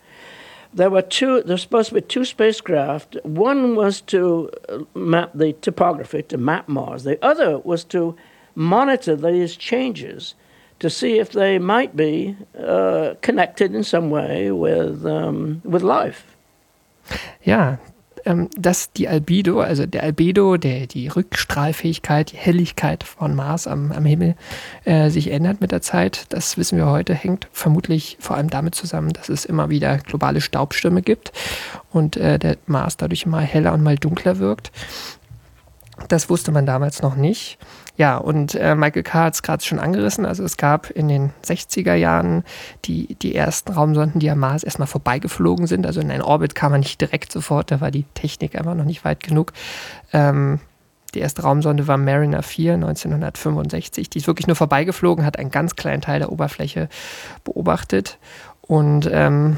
there 0.73 0.89
were 0.89 1.01
two 1.01 1.41
there 1.43 1.53
were 1.53 1.57
supposed 1.57 1.89
to 1.89 1.95
be 1.95 2.01
two 2.01 2.25
spacecraft. 2.25 3.17
One 3.23 3.75
was 3.75 4.01
to 4.01 4.49
uh, 4.69 4.79
map 4.93 5.31
the 5.33 5.53
topography 5.53 6.23
to 6.23 6.37
map 6.37 6.67
mars. 6.67 7.03
The 7.03 7.23
other 7.23 7.59
was 7.59 7.83
to 7.85 8.15
monitor 8.55 9.15
these 9.15 9.55
changes 9.55 10.35
to 10.79 10.89
see 10.89 11.19
if 11.19 11.31
they 11.31 11.59
might 11.59 11.95
be 11.95 12.35
uh, 12.59 13.15
connected 13.21 13.73
in 13.73 13.83
some 13.83 14.09
way 14.09 14.51
with 14.51 15.05
um, 15.05 15.61
with 15.63 15.83
life. 15.83 16.35
Ja 17.43 17.77
ähm, 18.25 18.49
dass 18.57 18.91
die 18.91 19.07
Albedo, 19.07 19.61
also 19.61 19.85
der 19.85 20.03
Albedo, 20.03 20.57
der, 20.57 20.87
die 20.87 21.07
Rückstrahlfähigkeit, 21.07 22.31
die 22.31 22.37
Helligkeit 22.37 23.03
von 23.03 23.35
Mars 23.35 23.67
am, 23.67 23.91
am 23.91 24.05
Himmel 24.05 24.35
äh, 24.85 25.09
sich 25.09 25.31
ändert 25.31 25.61
mit 25.61 25.71
der 25.71 25.81
Zeit. 25.81 26.25
Das 26.29 26.57
wissen 26.57 26.77
wir 26.77 26.87
heute, 26.87 27.13
hängt 27.13 27.47
vermutlich 27.51 28.17
vor 28.19 28.37
allem 28.37 28.49
damit 28.49 28.75
zusammen, 28.75 29.13
dass 29.13 29.29
es 29.29 29.45
immer 29.45 29.69
wieder 29.69 29.97
globale 29.97 30.41
Staubstürme 30.41 31.01
gibt 31.01 31.31
und 31.91 32.17
äh, 32.17 32.39
der 32.39 32.57
Mars 32.65 32.97
dadurch 32.97 33.25
mal 33.25 33.43
heller 33.43 33.73
und 33.73 33.83
mal 33.83 33.97
dunkler 33.97 34.39
wirkt. 34.39 34.71
Das 36.07 36.29
wusste 36.29 36.51
man 36.51 36.65
damals 36.65 37.01
noch 37.01 37.15
nicht. 37.15 37.57
Ja, 37.95 38.17
und 38.17 38.55
äh, 38.55 38.73
Michael 38.73 39.03
Carr 39.03 39.25
hat 39.25 39.35
es 39.35 39.43
gerade 39.43 39.63
schon 39.63 39.79
angerissen. 39.79 40.25
Also 40.25 40.43
es 40.43 40.57
gab 40.57 40.89
in 40.89 41.07
den 41.07 41.31
60er 41.45 41.93
Jahren 41.93 42.43
die, 42.85 43.15
die 43.15 43.35
ersten 43.35 43.71
Raumsonden, 43.71 44.19
die 44.19 44.31
am 44.31 44.39
Mars 44.39 44.63
erstmal 44.63 44.87
vorbeigeflogen 44.87 45.67
sind. 45.67 45.85
Also 45.85 46.01
in 46.01 46.09
einen 46.09 46.23
Orbit 46.23 46.55
kam 46.55 46.71
man 46.71 46.81
nicht 46.81 46.99
direkt 46.99 47.31
sofort, 47.31 47.69
da 47.69 47.81
war 47.81 47.91
die 47.91 48.05
Technik 48.15 48.55
einfach 48.55 48.73
noch 48.73 48.85
nicht 48.85 49.05
weit 49.05 49.21
genug. 49.21 49.53
Ähm, 50.11 50.59
die 51.13 51.19
erste 51.19 51.43
Raumsonde 51.43 51.87
war 51.87 51.97
Mariner 51.97 52.41
4 52.41 52.73
1965. 52.73 54.09
Die 54.09 54.17
ist 54.17 54.25
wirklich 54.25 54.47
nur 54.47 54.55
vorbeigeflogen, 54.55 55.23
hat 55.25 55.37
einen 55.37 55.51
ganz 55.51 55.75
kleinen 55.75 56.01
Teil 56.01 56.19
der 56.19 56.31
Oberfläche 56.31 56.89
beobachtet. 57.43 58.17
Und 58.61 59.07
ähm, 59.11 59.57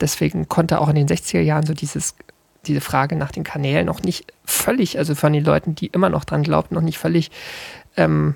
deswegen 0.00 0.48
konnte 0.48 0.80
auch 0.80 0.88
in 0.88 0.96
den 0.96 1.06
60er 1.06 1.40
Jahren 1.40 1.64
so 1.64 1.74
dieses 1.74 2.16
diese 2.66 2.80
Frage 2.80 3.16
nach 3.16 3.32
den 3.32 3.44
Kanälen 3.44 3.86
noch 3.86 4.02
nicht 4.02 4.32
völlig, 4.44 4.98
also 4.98 5.14
von 5.14 5.32
den 5.32 5.44
Leuten, 5.44 5.74
die 5.74 5.86
immer 5.86 6.08
noch 6.08 6.24
dran 6.24 6.42
glauben, 6.42 6.74
noch 6.74 6.82
nicht 6.82 6.98
völlig, 6.98 7.30
ähm, 7.96 8.34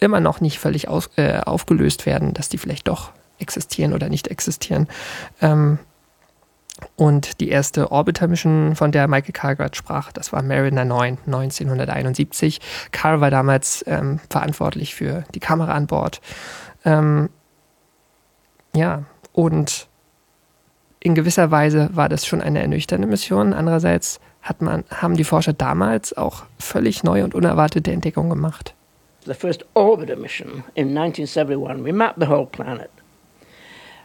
immer 0.00 0.20
noch 0.20 0.40
nicht 0.40 0.58
völlig 0.58 0.88
aus, 0.88 1.10
äh, 1.16 1.40
aufgelöst 1.40 2.06
werden, 2.06 2.34
dass 2.34 2.48
die 2.48 2.58
vielleicht 2.58 2.88
doch 2.88 3.12
existieren 3.38 3.92
oder 3.92 4.08
nicht 4.08 4.28
existieren. 4.28 4.88
Ähm, 5.40 5.78
und 6.94 7.40
die 7.40 7.48
erste 7.48 7.90
Orbiter-Mission, 7.90 8.76
von 8.76 8.92
der 8.92 9.08
Michael 9.08 9.32
Carr 9.32 9.56
sprach, 9.72 10.12
das 10.12 10.32
war 10.32 10.42
Mariner 10.42 10.84
9, 10.84 11.18
1971. 11.26 12.60
Carr 12.92 13.20
war 13.20 13.30
damals 13.30 13.82
ähm, 13.86 14.20
verantwortlich 14.28 14.94
für 14.94 15.24
die 15.34 15.40
Kamera 15.40 15.72
an 15.72 15.86
Bord. 15.86 16.20
Ähm, 16.84 17.30
ja, 18.74 19.04
und 19.32 19.88
in 21.00 21.14
gewisser 21.14 21.50
Weise 21.50 21.90
war 21.92 22.08
das 22.08 22.26
schon 22.26 22.40
eine 22.40 22.60
ernüchternde 22.60 23.06
Mission. 23.06 23.52
Andererseits 23.52 24.20
hat 24.42 24.62
man, 24.62 24.84
haben 24.90 25.16
die 25.16 25.24
Forscher 25.24 25.52
damals 25.52 26.16
auch 26.16 26.44
völlig 26.58 27.04
neue 27.04 27.24
und 27.24 27.34
unerwartete 27.34 27.92
Entdeckungen 27.92 28.30
gemacht. 28.30 28.74
The 29.24 29.34
first 29.34 29.64
orbiter 29.74 30.16
mission 30.16 30.62
in 30.74 30.96
1971, 30.96 31.84
we 31.84 31.92
mapped 31.92 32.20
the 32.20 32.28
whole 32.28 32.46
planet. 32.46 32.90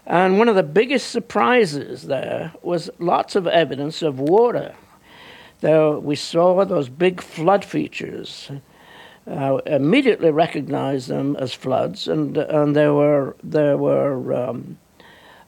And 0.06 0.40
one 0.40 0.50
of 0.50 0.56
the 0.56 0.64
biggest 0.64 1.12
surprises 1.12 2.08
there 2.08 2.52
was 2.64 2.92
lots 3.00 3.36
of 3.36 3.46
evidence 3.46 4.02
of 4.02 4.20
water. 4.20 4.74
There 5.62 6.00
we 6.00 6.16
saw 6.16 6.66
those 6.66 6.90
big 6.90 7.22
flood 7.22 7.64
features. 7.64 8.50
Uh, 9.28 9.58
immediately 9.68 10.32
recognized 10.32 11.08
them 11.08 11.36
as 11.36 11.54
floods, 11.54 12.08
and 12.08 12.36
and 12.36 12.76
there 12.76 12.96
were 12.96 13.36
there 13.44 13.78
were 13.78 14.34
um, 14.34 14.78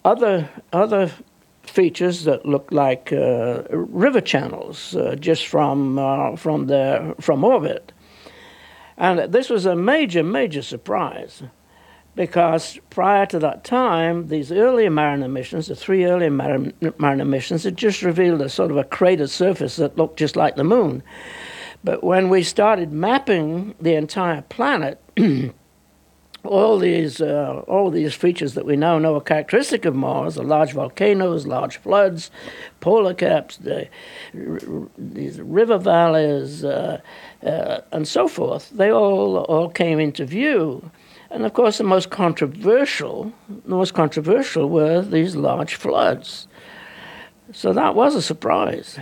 other 0.05 0.47
other 0.71 1.09
features 1.63 2.23
that 2.25 2.45
look 2.45 2.71
like 2.71 3.11
uh, 3.11 3.63
river 3.69 4.21
channels 4.21 4.95
uh, 4.95 5.15
just 5.19 5.47
from 5.47 5.97
uh, 5.97 6.35
from 6.35 6.67
the 6.67 7.15
from 7.19 7.43
orbit, 7.43 7.91
and 8.97 9.31
this 9.31 9.49
was 9.49 9.65
a 9.65 9.75
major 9.75 10.23
major 10.23 10.61
surprise 10.61 11.43
because 12.15 12.79
prior 12.89 13.25
to 13.25 13.39
that 13.39 13.63
time, 13.63 14.27
these 14.27 14.51
earlier 14.51 14.89
Mariner 14.89 15.27
missions, 15.27 15.67
the 15.67 15.75
three 15.75 16.05
earlier 16.05 16.29
Mariner 16.29 17.25
missions, 17.25 17.63
had 17.63 17.77
just 17.77 18.03
revealed 18.03 18.41
a 18.41 18.49
sort 18.49 18.71
of 18.71 18.77
a 18.77 18.83
cratered 18.83 19.29
surface 19.29 19.77
that 19.77 19.97
looked 19.97 20.19
just 20.19 20.35
like 20.35 20.55
the 20.55 20.63
moon. 20.63 21.01
But 21.83 22.03
when 22.03 22.29
we 22.29 22.43
started 22.43 22.91
mapping 22.91 23.75
the 23.81 23.95
entire 23.95 24.41
planet, 24.43 25.01
all 26.43 26.77
these 26.77 27.21
uh, 27.21 27.63
all 27.67 27.89
these 27.89 28.13
features 28.13 28.53
that 28.53 28.65
we 28.65 28.75
now 28.75 28.99
know 28.99 29.15
are 29.15 29.21
characteristic 29.21 29.85
of 29.85 29.95
Mars: 29.95 30.35
the 30.35 30.43
large 30.43 30.73
volcanoes, 30.73 31.47
large 31.47 31.77
floods, 31.77 32.31
polar 32.81 33.13
caps, 33.13 33.57
the, 33.57 33.87
r- 34.35 34.87
these 34.97 35.39
river 35.39 35.77
valleys, 35.77 36.63
uh, 36.65 36.99
uh, 37.45 37.81
and 37.91 38.07
so 38.07 38.27
forth. 38.27 38.69
They 38.71 38.91
all 38.91 39.37
all 39.37 39.69
came 39.69 39.99
into 39.99 40.25
view, 40.25 40.91
and 41.29 41.45
of 41.45 41.53
course, 41.53 41.77
the 41.77 41.85
most 41.85 42.09
controversial, 42.09 43.31
the 43.47 43.75
most 43.75 43.93
controversial 43.93 44.69
were 44.69 45.01
these 45.01 45.35
large 45.35 45.75
floods. 45.75 46.47
So 47.51 47.71
that 47.73 47.95
was 47.95 48.15
a 48.15 48.21
surprise. 48.21 48.99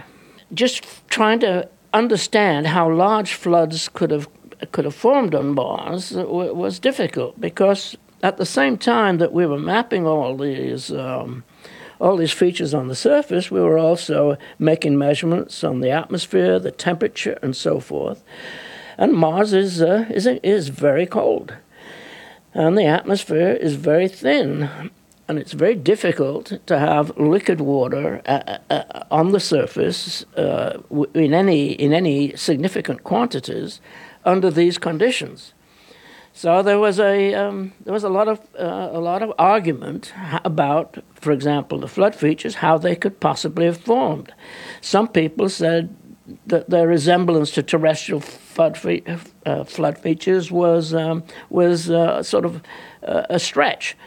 Just 0.53 0.85
trying 1.09 1.39
to 1.39 1.69
understand 1.93 2.67
how 2.67 2.91
large 2.91 3.33
floods 3.33 3.89
could 3.89 4.11
have 4.11 4.27
could 4.71 4.85
have 4.85 4.95
formed 4.95 5.35
on 5.35 5.53
Mars 5.53 6.11
was 6.11 6.79
difficult 6.79 7.39
because 7.39 7.97
at 8.23 8.37
the 8.37 8.45
same 8.45 8.77
time 8.77 9.17
that 9.17 9.33
we 9.33 9.45
were 9.45 9.59
mapping 9.59 10.05
all 10.05 10.37
these 10.37 10.91
um, 10.91 11.43
all 12.01 12.17
these 12.17 12.31
features 12.33 12.73
on 12.73 12.87
the 12.87 12.95
surface, 12.95 13.51
we 13.51 13.61
were 13.61 13.77
also 13.77 14.35
making 14.57 14.97
measurements 14.97 15.63
on 15.63 15.81
the 15.81 15.91
atmosphere, 15.91 16.59
the 16.59 16.71
temperature, 16.71 17.37
and 17.43 17.55
so 17.55 17.79
forth. 17.79 18.23
And 18.97 19.13
Mars 19.13 19.53
is, 19.53 19.81
uh, 19.81 20.05
is, 20.09 20.25
is 20.25 20.69
very 20.69 21.05
cold. 21.05 21.55
And 22.53 22.77
the 22.77 22.85
atmosphere 22.85 23.51
is 23.51 23.75
very 23.75 24.07
thin. 24.07 24.91
And 25.27 25.39
it's 25.39 25.53
very 25.53 25.75
difficult 25.75 26.59
to 26.65 26.79
have 26.79 27.15
liquid 27.17 27.61
water 27.61 28.21
uh, 28.25 28.57
uh, 28.69 29.03
on 29.11 29.31
the 29.31 29.39
surface 29.39 30.25
uh, 30.35 30.81
in, 31.13 31.33
any, 31.33 31.71
in 31.71 31.93
any 31.93 32.35
significant 32.35 33.03
quantities 33.03 33.79
under 34.25 34.51
these 34.51 34.77
conditions. 34.77 35.53
So 36.33 36.63
there 36.63 36.79
was 36.79 36.99
a 36.99 37.33
um, 37.33 37.73
there 37.83 37.93
was 37.93 38.05
a 38.05 38.09
lot 38.09 38.27
of 38.27 38.39
uh, 38.57 38.89
a 38.93 38.99
lot 38.99 39.21
of 39.21 39.33
argument 39.37 40.13
about, 40.45 40.97
for 41.13 41.31
example, 41.31 41.79
the 41.79 41.87
flood 41.87 42.15
features, 42.15 42.55
how 42.55 42.77
they 42.77 42.95
could 42.95 43.19
possibly 43.19 43.65
have 43.65 43.77
formed. 43.77 44.33
Some 44.79 45.07
people 45.07 45.49
said 45.49 45.95
that 46.47 46.69
their 46.69 46.87
resemblance 46.87 47.51
to 47.51 47.63
terrestrial 47.63 48.21
flood, 48.21 48.77
fe- 48.77 49.03
uh, 49.45 49.63
flood 49.65 49.97
features 49.97 50.51
was 50.51 50.93
um, 50.93 51.23
was 51.49 51.89
uh, 51.89 52.23
sort 52.23 52.45
of 52.45 52.61
uh, 53.03 53.23
a 53.29 53.37
stretch, 53.37 53.97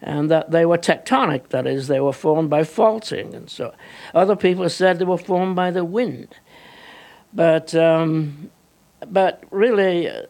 and 0.00 0.30
that 0.30 0.50
they 0.50 0.64
were 0.64 0.78
tectonic. 0.78 1.48
That 1.48 1.66
is, 1.66 1.88
they 1.88 2.00
were 2.00 2.14
formed 2.14 2.48
by 2.48 2.64
faulting, 2.64 3.34
and 3.34 3.50
so 3.50 3.74
other 4.14 4.36
people 4.36 4.68
said 4.70 4.98
they 4.98 5.04
were 5.04 5.18
formed 5.18 5.54
by 5.54 5.70
the 5.70 5.84
wind. 5.84 6.36
But 7.34 7.74
um, 7.74 8.50
but 9.10 9.42
really, 9.50 10.08
uh, 10.08 10.22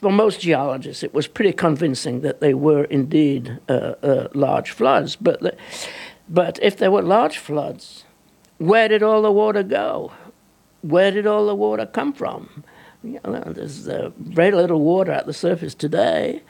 for 0.00 0.10
most 0.10 0.40
geologists, 0.40 1.02
it 1.02 1.14
was 1.14 1.26
pretty 1.26 1.52
convincing 1.52 2.20
that 2.22 2.40
they 2.40 2.54
were 2.54 2.84
indeed 2.84 3.58
uh, 3.68 3.94
uh, 4.02 4.28
large 4.34 4.70
floods. 4.70 5.16
But 5.16 5.56
but 6.28 6.58
if 6.62 6.76
there 6.76 6.90
were 6.90 7.02
large 7.02 7.38
floods, 7.38 8.04
where 8.58 8.88
did 8.88 9.02
all 9.02 9.22
the 9.22 9.32
water 9.32 9.62
go? 9.62 10.12
Where 10.82 11.10
did 11.10 11.26
all 11.26 11.46
the 11.46 11.54
water 11.54 11.86
come 11.86 12.12
from? 12.12 12.64
You 13.04 13.20
know, 13.24 13.42
there's 13.46 13.88
uh, 13.88 14.10
very 14.18 14.52
little 14.52 14.80
water 14.80 15.12
at 15.12 15.26
the 15.26 15.32
surface 15.32 15.74
today. 15.74 16.42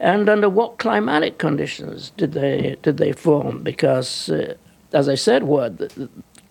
And 0.00 0.28
under 0.28 0.48
what 0.48 0.78
climatic 0.78 1.38
conditions 1.38 2.12
did 2.16 2.32
they 2.32 2.76
did 2.82 2.98
they 2.98 3.12
form? 3.12 3.62
Because, 3.62 4.30
uh, 4.30 4.54
as 4.92 5.08
I 5.08 5.16
said, 5.16 5.42
what 5.42 5.92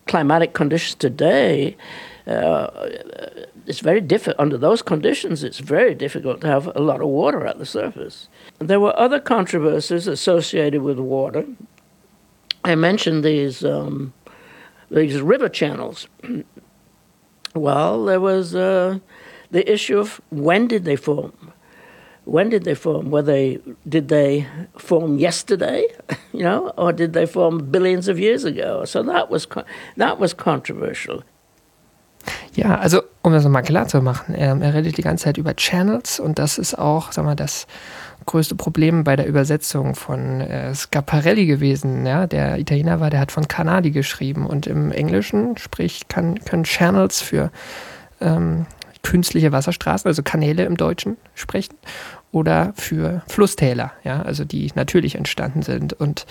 climatic 0.07 0.53
conditions 0.53 0.95
today, 0.95 1.77
uh, 2.25 2.67
it's 3.67 3.81
very 3.81 4.01
difficult. 4.01 4.39
Under 4.39 4.57
those 4.57 4.81
conditions, 4.81 5.43
it's 5.43 5.59
very 5.59 5.93
difficult 5.93 6.41
to 6.41 6.47
have 6.47 6.71
a 6.75 6.79
lot 6.79 7.01
of 7.01 7.09
water 7.09 7.45
at 7.45 7.59
the 7.59 7.65
surface. 7.65 8.29
There 8.59 8.79
were 8.79 8.97
other 8.97 9.19
controversies 9.19 10.07
associated 10.07 10.81
with 10.81 10.97
water. 10.97 11.45
I 12.63 12.75
mentioned 12.75 13.23
these 13.23 13.63
um, 13.63 14.13
these 14.89 15.19
river 15.21 15.49
channels. 15.49 16.07
well, 17.53 18.05
there 18.05 18.21
was 18.21 18.55
uh, 18.55 18.99
the 19.51 19.69
issue 19.71 19.99
of 19.99 20.21
when 20.29 20.67
did 20.67 20.85
they 20.85 20.95
form? 20.95 21.53
When 22.23 22.49
did 22.49 22.63
they 22.63 22.75
form? 22.75 23.11
Were 23.11 23.21
they 23.21 23.59
did 23.87 24.07
they 24.07 24.47
form 24.77 25.17
yesterday, 25.17 25.87
you 26.33 26.43
know, 26.43 26.69
or 26.77 26.93
did 26.93 27.11
they 27.13 27.25
form 27.25 27.69
billions 27.69 28.07
of 28.07 28.17
years 28.19 28.45
ago? 28.45 28.85
So 28.85 29.03
that 29.03 29.29
was 29.29 29.45
that 29.97 30.19
was 30.19 30.33
controversial. 30.33 31.23
Ja, 32.53 32.81
also 32.81 33.05
um 33.27 33.33
das 33.33 33.43
nochmal 33.43 33.63
klar 33.63 33.87
zu 33.87 34.01
machen, 34.01 34.33
er, 34.33 34.57
er, 34.59 34.73
redet 34.73 34.97
die 34.97 35.01
ganze 35.01 35.25
Zeit 35.25 35.37
über 35.37 35.53
Channels 35.53 36.17
und 36.19 36.39
das 36.39 36.57
ist 36.57 36.79
auch, 36.79 37.11
sag 37.11 37.25
mal, 37.25 37.35
das 37.35 37.67
größte 38.25 38.55
Problem 38.55 39.03
bei 39.03 39.17
der 39.17 39.27
Übersetzung 39.27 39.95
von 39.95 40.39
äh, 40.39 40.73
Scaparelli 40.73 41.45
gewesen. 41.45 42.05
Ja? 42.05 42.25
Der 42.25 42.57
Italiener 42.57 43.01
war, 43.01 43.09
der 43.09 43.19
hat 43.19 43.33
von 43.33 43.47
Canali 43.49 43.91
geschrieben 43.91 44.47
und 44.47 44.65
im 44.65 44.93
Englischen 44.93 45.57
sprich 45.57 46.07
kann, 46.07 46.39
können 46.45 46.63
Channels 46.63 47.21
für 47.21 47.51
ähm, 48.21 48.65
künstliche 49.03 49.51
Wasserstraßen, 49.51 50.07
also 50.07 50.23
Kanäle 50.23 50.63
im 50.63 50.77
Deutschen 50.77 51.17
sprechen 51.35 51.75
oder 52.31 52.71
für 52.75 53.23
Flusstäler, 53.27 53.91
ja, 54.05 54.21
also 54.21 54.45
die 54.45 54.71
natürlich 54.75 55.15
entstanden 55.15 55.63
sind. 55.63 55.91
Und 55.91 56.25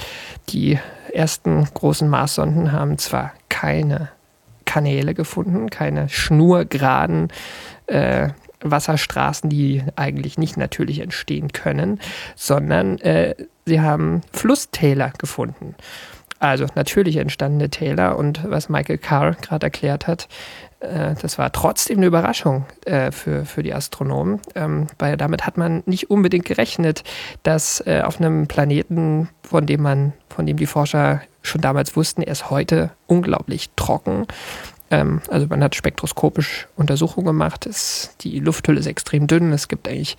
die 0.49 0.79
ersten 1.13 1.65
großen 1.75 2.09
Marssonden 2.09 2.73
haben 2.73 2.97
zwar 2.97 3.33
keine 3.51 4.09
Kanäle 4.77 5.15
gefunden, 5.15 5.71
keine 5.71 6.11
schnurgeraden 6.11 7.29
äh, 7.87 8.29
Wasserstraßen, 8.61 9.49
die 9.49 9.83
eigentlich 9.97 10.37
nicht 10.37 10.59
natürlich 10.59 11.01
entstehen 11.01 11.51
können, 11.53 11.99
sondern 12.35 12.99
äh, 12.99 13.35
sie 13.65 13.81
haben 13.81 14.21
Flusstäler 14.35 15.15
gefunden. 15.17 15.77
Also 16.41 16.67
natürlich 16.75 17.17
entstandene 17.17 17.71
Täler 17.71 18.19
und 18.19 18.43
was 18.51 18.69
Michael 18.69 18.99
Carr 18.99 19.33
gerade 19.33 19.65
erklärt 19.69 20.07
hat, 20.07 20.29
äh, 20.81 21.15
das 21.23 21.39
war 21.39 21.51
trotzdem 21.53 21.97
eine 21.97 22.07
Überraschung 22.07 22.67
äh, 22.85 23.11
für, 23.12 23.47
für 23.47 23.62
die 23.62 23.73
Astronomen, 23.73 24.43
ähm, 24.55 24.89
weil 24.99 25.17
damit 25.17 25.47
hat 25.47 25.57
man 25.57 25.83
nicht 25.87 26.11
unbedingt 26.11 26.45
gerechnet, 26.45 27.03
dass 27.45 27.83
äh, 27.87 28.03
auf 28.05 28.21
einem 28.21 28.47
Planeten, 28.47 29.31
von 29.43 29.65
dem 29.65 29.81
man, 29.81 30.12
von 30.29 30.45
dem 30.45 30.59
die 30.59 30.67
Forscher 30.67 31.23
schon 31.47 31.61
damals 31.61 31.97
wussten, 31.97 32.23
er 32.23 32.33
ist 32.33 32.51
heute 32.51 32.91
unglaublich 33.07 33.71
trocken. 33.77 34.27
Ähm, 34.91 35.21
also 35.29 35.47
man 35.47 35.63
hat 35.63 35.75
spektroskopisch 35.75 36.69
Untersuchungen 36.77 37.27
gemacht. 37.27 37.67
Es, 37.67 38.15
die 38.21 38.39
Lufthülle 38.39 38.79
ist 38.79 38.87
extrem 38.87 39.27
dünn. 39.27 39.53
Es 39.53 39.69
gibt 39.69 39.89
eigentlich, 39.89 40.17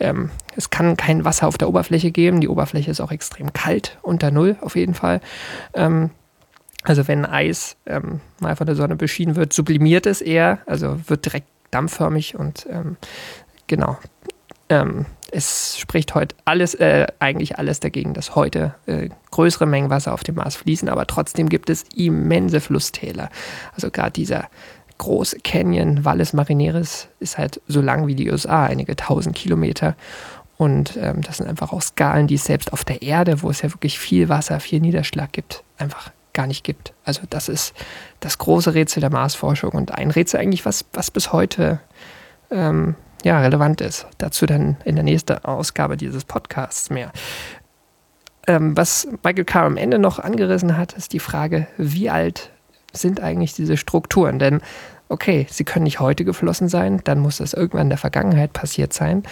ähm, 0.00 0.30
es 0.56 0.70
kann 0.70 0.96
kein 0.96 1.24
Wasser 1.24 1.46
auf 1.46 1.58
der 1.58 1.68
Oberfläche 1.68 2.10
geben. 2.10 2.40
Die 2.40 2.48
Oberfläche 2.48 2.90
ist 2.90 3.00
auch 3.00 3.12
extrem 3.12 3.52
kalt, 3.52 3.98
unter 4.02 4.30
Null 4.30 4.56
auf 4.60 4.76
jeden 4.76 4.94
Fall. 4.94 5.20
Ähm, 5.74 6.10
also 6.82 7.06
wenn 7.08 7.26
Eis 7.26 7.76
ähm, 7.86 8.20
mal 8.40 8.56
von 8.56 8.66
der 8.66 8.76
Sonne 8.76 8.96
beschienen 8.96 9.36
wird, 9.36 9.52
sublimiert 9.52 10.06
es 10.06 10.20
eher, 10.20 10.60
also 10.66 10.98
wird 11.08 11.24
direkt 11.24 11.48
dampfförmig 11.70 12.36
und 12.36 12.66
ähm, 12.70 12.96
genau. 13.66 13.98
Ähm, 14.68 15.06
es 15.30 15.78
spricht 15.78 16.14
heute 16.14 16.34
alles, 16.44 16.74
äh, 16.74 17.06
eigentlich 17.18 17.58
alles 17.58 17.80
dagegen, 17.80 18.14
dass 18.14 18.34
heute 18.34 18.74
äh, 18.86 19.08
größere 19.30 19.66
Mengen 19.66 19.90
Wasser 19.90 20.14
auf 20.14 20.24
dem 20.24 20.36
Mars 20.36 20.56
fließen, 20.56 20.88
aber 20.88 21.06
trotzdem 21.06 21.48
gibt 21.48 21.70
es 21.70 21.84
immense 21.94 22.60
Flusstäler. 22.60 23.28
Also 23.74 23.90
gerade 23.90 24.12
dieser 24.12 24.48
große 24.96 25.38
Canyon 25.44 26.04
Valles 26.04 26.32
Marineris 26.32 27.08
ist 27.20 27.38
halt 27.38 27.60
so 27.68 27.80
lang 27.80 28.06
wie 28.06 28.14
die 28.14 28.30
USA, 28.30 28.64
einige 28.64 28.96
tausend 28.96 29.36
Kilometer. 29.36 29.94
Und 30.56 30.98
ähm, 31.00 31.22
das 31.22 31.36
sind 31.36 31.48
einfach 31.48 31.72
auch 31.72 31.82
Skalen, 31.82 32.26
die 32.26 32.34
es 32.34 32.44
selbst 32.44 32.72
auf 32.72 32.84
der 32.84 33.02
Erde, 33.02 33.42
wo 33.42 33.50
es 33.50 33.62
ja 33.62 33.72
wirklich 33.72 33.98
viel 33.98 34.28
Wasser, 34.28 34.58
viel 34.58 34.80
Niederschlag 34.80 35.32
gibt, 35.32 35.62
einfach 35.76 36.10
gar 36.32 36.48
nicht 36.48 36.64
gibt. 36.64 36.92
Also 37.04 37.22
das 37.30 37.48
ist 37.48 37.74
das 38.20 38.38
große 38.38 38.74
Rätsel 38.74 39.00
der 39.00 39.10
Marsforschung 39.10 39.70
und 39.72 39.92
ein 39.92 40.10
Rätsel 40.10 40.40
eigentlich, 40.40 40.64
was, 40.64 40.84
was 40.92 41.10
bis 41.10 41.32
heute 41.32 41.80
ähm, 42.50 42.96
ja, 43.24 43.40
relevant 43.40 43.80
ist. 43.80 44.06
Dazu 44.18 44.46
dann 44.46 44.76
in 44.84 44.94
der 44.94 45.04
nächsten 45.04 45.44
Ausgabe 45.44 45.96
dieses 45.96 46.24
Podcasts 46.24 46.90
mehr. 46.90 47.12
Ähm, 48.46 48.76
was 48.76 49.06
Michael 49.22 49.44
Carr 49.44 49.66
am 49.66 49.76
Ende 49.76 49.98
noch 49.98 50.18
angerissen 50.18 50.76
hat, 50.76 50.94
ist 50.94 51.12
die 51.12 51.20
Frage, 51.20 51.66
wie 51.76 52.10
alt 52.10 52.50
sind 52.92 53.20
eigentlich 53.20 53.54
diese 53.54 53.76
Strukturen? 53.76 54.38
Denn 54.38 54.60
okay, 55.08 55.46
sie 55.50 55.64
können 55.64 55.84
nicht 55.84 56.00
heute 56.00 56.24
geflossen 56.24 56.68
sein, 56.68 57.00
dann 57.04 57.18
muss 57.18 57.38
das 57.38 57.54
irgendwann 57.54 57.82
in 57.82 57.90
der 57.90 57.98
Vergangenheit 57.98 58.52
passiert 58.52 58.92
sein. 58.92 59.22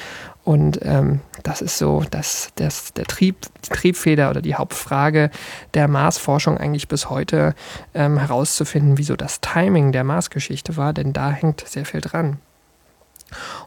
Und 0.45 0.79
ähm, 0.83 1.21
das 1.43 1.61
ist 1.61 1.79
so 1.79 2.05
dass 2.11 2.51
das, 2.55 2.93
der 2.95 3.05
Trieb, 3.05 3.47
die 3.65 3.71
Triebfeder 3.71 4.31
oder 4.31 4.41
die 4.41 4.55
Hauptfrage 4.55 5.31
der 5.75 5.89
Marsforschung 5.89 6.57
eigentlich 6.57 6.89
bis 6.89 7.11
heute 7.11 7.55
ähm, 7.95 8.19
herauszufinden, 8.19 8.99
wieso 8.99 9.17
das 9.17 9.41
Timing 9.41 9.93
der 9.93 10.05
Marsgeschichte 10.05 10.77
war, 10.77 10.93
denn 10.93 11.13
da 11.13 11.31
hängt 11.31 11.67
sehr 11.67 11.85
viel 11.85 12.01
dran. 12.01 12.39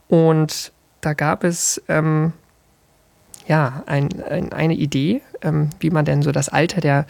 Und 0.07 0.71
da 1.01 1.13
gab 1.13 1.43
es 1.43 1.81
ähm, 1.87 2.33
ja 3.47 3.83
ein, 3.85 4.09
ein, 4.23 4.53
eine 4.53 4.75
Idee, 4.75 5.21
ähm, 5.41 5.69
wie 5.79 5.89
man 5.89 6.05
denn 6.05 6.21
so 6.21 6.31
das 6.31 6.49
Alter 6.49 6.81
der 6.81 7.05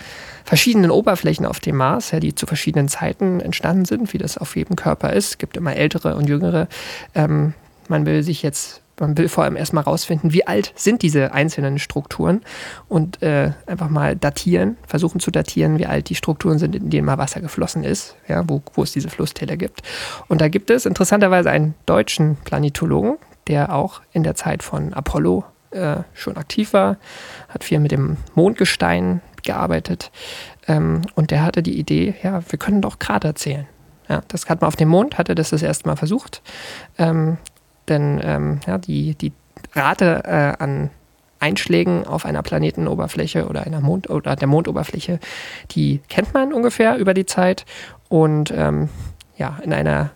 verschiedenen 0.45 0.91
Oberflächen 0.91 1.45
auf 1.45 1.59
dem 1.59 1.75
Mars, 1.75 2.11
ja, 2.11 2.19
die 2.19 2.35
zu 2.35 2.45
verschiedenen 2.45 2.87
Zeiten 2.87 3.39
entstanden 3.39 3.85
sind, 3.85 4.13
wie 4.13 4.17
das 4.17 4.37
auf 4.37 4.55
jedem 4.55 4.75
Körper 4.75 5.13
ist. 5.13 5.29
Es 5.29 5.37
gibt 5.37 5.57
immer 5.57 5.75
ältere 5.75 6.15
und 6.15 6.27
jüngere. 6.27 6.67
Ähm, 7.15 7.53
man 7.87 8.05
will 8.05 8.23
sich 8.23 8.41
jetzt 8.41 8.81
man 8.99 9.17
will 9.17 9.29
vor 9.29 9.43
allem 9.43 9.55
erstmal 9.55 9.83
rausfinden, 9.83 10.33
wie 10.33 10.45
alt 10.47 10.73
sind 10.75 11.01
diese 11.01 11.33
einzelnen 11.33 11.79
Strukturen 11.79 12.41
und 12.87 13.21
äh, 13.21 13.51
einfach 13.65 13.89
mal 13.89 14.15
datieren, 14.15 14.77
versuchen 14.87 15.19
zu 15.19 15.31
datieren, 15.31 15.79
wie 15.79 15.85
alt 15.85 16.09
die 16.09 16.15
Strukturen 16.15 16.59
sind, 16.59 16.75
in 16.75 16.89
denen 16.89 17.05
mal 17.05 17.17
Wasser 17.17 17.41
geflossen 17.41 17.83
ist, 17.83 18.15
ja, 18.27 18.43
wo, 18.47 18.61
wo 18.73 18.83
es 18.83 18.91
diese 18.91 19.09
Flusstäler 19.09 19.57
gibt. 19.57 19.81
Und 20.27 20.41
da 20.41 20.47
gibt 20.47 20.69
es 20.69 20.85
interessanterweise 20.85 21.49
einen 21.49 21.75
deutschen 21.85 22.37
Planetologen, 22.37 23.17
der 23.47 23.73
auch 23.73 24.01
in 24.11 24.23
der 24.23 24.35
Zeit 24.35 24.63
von 24.63 24.93
Apollo 24.93 25.43
äh, 25.71 25.97
schon 26.13 26.37
aktiv 26.37 26.73
war, 26.73 26.97
hat 27.47 27.63
viel 27.63 27.79
mit 27.79 27.91
dem 27.91 28.17
Mondgestein 28.35 29.21
gearbeitet 29.43 30.11
ähm, 30.67 31.01
und 31.15 31.31
der 31.31 31.43
hatte 31.43 31.63
die 31.63 31.77
Idee, 31.77 32.15
ja, 32.23 32.41
wir 32.49 32.59
können 32.59 32.81
doch 32.81 32.99
Krater 32.99 33.35
zählen. 33.35 33.67
Ja, 34.07 34.21
das 34.27 34.49
hat 34.49 34.61
man 34.61 34.67
auf 34.67 34.75
dem 34.75 34.89
Mond, 34.89 35.17
hatte 35.17 35.35
das 35.35 35.51
das 35.51 35.61
erste 35.61 35.87
Mal 35.87 35.95
versucht. 35.95 36.41
Ähm, 36.97 37.37
denn 37.89 38.19
ähm, 38.23 38.59
ja, 38.65 38.77
die, 38.77 39.15
die 39.15 39.33
Rate 39.73 40.23
äh, 40.25 40.61
an 40.63 40.89
Einschlägen 41.39 42.05
auf 42.05 42.25
einer 42.25 42.43
Planetenoberfläche 42.43 43.47
oder 43.47 43.63
einer 43.63 43.81
Mond 43.81 44.09
oder 44.09 44.35
der 44.35 44.47
Mondoberfläche, 44.47 45.19
die 45.71 46.01
kennt 46.09 46.33
man 46.33 46.53
ungefähr 46.53 46.97
über 46.97 47.13
die 47.13 47.25
Zeit. 47.25 47.65
Und 48.09 48.51
ähm, 48.55 48.89
ja, 49.37 49.57
in 49.63 49.73
einer 49.73 50.11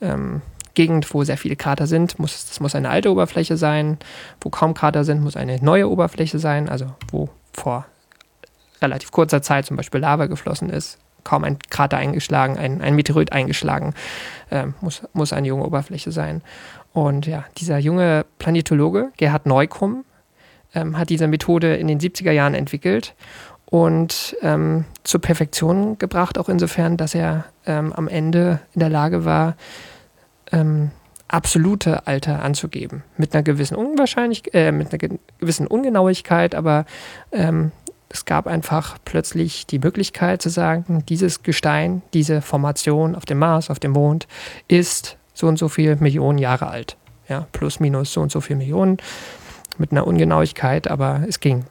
ähm, 0.00 0.42
Gegend, 0.74 1.12
wo 1.12 1.24
sehr 1.24 1.36
viele 1.36 1.56
Krater 1.56 1.86
sind, 1.86 2.18
muss, 2.18 2.46
das 2.46 2.60
muss 2.60 2.74
eine 2.74 2.90
alte 2.90 3.10
Oberfläche 3.10 3.56
sein. 3.56 3.98
Wo 4.40 4.50
kaum 4.50 4.74
Krater 4.74 5.04
sind, 5.04 5.22
muss 5.22 5.36
eine 5.36 5.62
neue 5.62 5.90
Oberfläche 5.90 6.38
sein, 6.38 6.68
also 6.68 6.86
wo 7.10 7.28
vor 7.52 7.86
relativ 8.80 9.10
kurzer 9.10 9.42
Zeit 9.42 9.66
zum 9.66 9.76
Beispiel 9.76 10.00
Lava 10.00 10.26
geflossen 10.26 10.70
ist, 10.70 10.98
kaum 11.24 11.44
ein 11.44 11.58
Krater 11.70 11.96
eingeschlagen, 11.96 12.58
ein, 12.58 12.80
ein 12.80 12.94
Meteorit 12.94 13.32
eingeschlagen, 13.32 13.94
äh, 14.50 14.66
muss, 14.80 15.02
muss 15.12 15.32
eine 15.32 15.48
junge 15.48 15.64
Oberfläche 15.64 16.12
sein. 16.12 16.42
Und 16.92 17.26
ja, 17.26 17.44
dieser 17.58 17.78
junge 17.78 18.24
Planetologe, 18.38 19.10
Gerhard 19.16 19.46
Neukum, 19.46 20.04
ähm, 20.74 20.98
hat 20.98 21.10
diese 21.10 21.26
Methode 21.26 21.76
in 21.76 21.88
den 21.88 22.00
70er 22.00 22.32
Jahren 22.32 22.54
entwickelt 22.54 23.14
und 23.66 24.36
ähm, 24.42 24.84
zur 25.04 25.20
Perfektion 25.20 25.98
gebracht, 25.98 26.38
auch 26.38 26.48
insofern, 26.48 26.96
dass 26.96 27.14
er 27.14 27.44
ähm, 27.66 27.92
am 27.92 28.08
Ende 28.08 28.60
in 28.74 28.80
der 28.80 28.88
Lage 28.88 29.24
war, 29.24 29.56
ähm, 30.50 30.90
absolute 31.28 32.06
Alter 32.08 32.42
anzugeben. 32.42 33.04
Mit 33.16 33.32
einer 33.32 33.44
gewissen 33.44 33.76
Unwahrscheinlichkeit, 33.76 34.54
äh, 34.54 34.72
mit 34.72 34.92
einer 34.92 35.16
gewissen 35.38 35.68
Ungenauigkeit, 35.68 36.56
aber 36.56 36.84
ähm, 37.30 37.70
es 38.12 38.24
gab 38.24 38.48
einfach 38.48 38.98
plötzlich 39.04 39.66
die 39.66 39.78
Möglichkeit 39.78 40.42
zu 40.42 40.50
sagen, 40.50 41.04
dieses 41.08 41.44
Gestein, 41.44 42.02
diese 42.12 42.42
Formation 42.42 43.14
auf 43.14 43.24
dem 43.24 43.38
Mars, 43.38 43.70
auf 43.70 43.78
dem 43.78 43.92
Mond 43.92 44.26
ist 44.66 45.16
so 45.32 45.46
und 45.46 45.58
so 45.58 45.68
viele 45.68 45.96
Millionen 45.96 46.38
Jahre 46.38 46.66
alt. 46.66 46.96
Ja, 47.28 47.46
plus 47.52 47.78
minus 47.78 48.12
so 48.12 48.20
und 48.20 48.32
so 48.32 48.40
viele 48.40 48.58
Millionen 48.58 48.98
mit 49.78 49.92
einer 49.92 50.06
Ungenauigkeit, 50.08 50.90
aber 50.90 51.22
es 51.28 51.38
ging. 51.38 51.64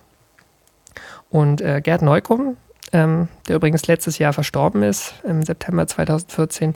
Und 1.30 1.60
äh, 1.60 1.82
Gerd 1.82 2.02
Neukum, 2.02 2.56
ähm, 2.94 3.28
der 3.50 3.58
übrigens 3.58 3.86
letztes 3.88 4.18
Jahr 4.18 4.32
verstorben 4.32 4.82
ist, 4.82 5.16
im 5.26 5.44
September 5.44 5.86
2014, 5.86 6.74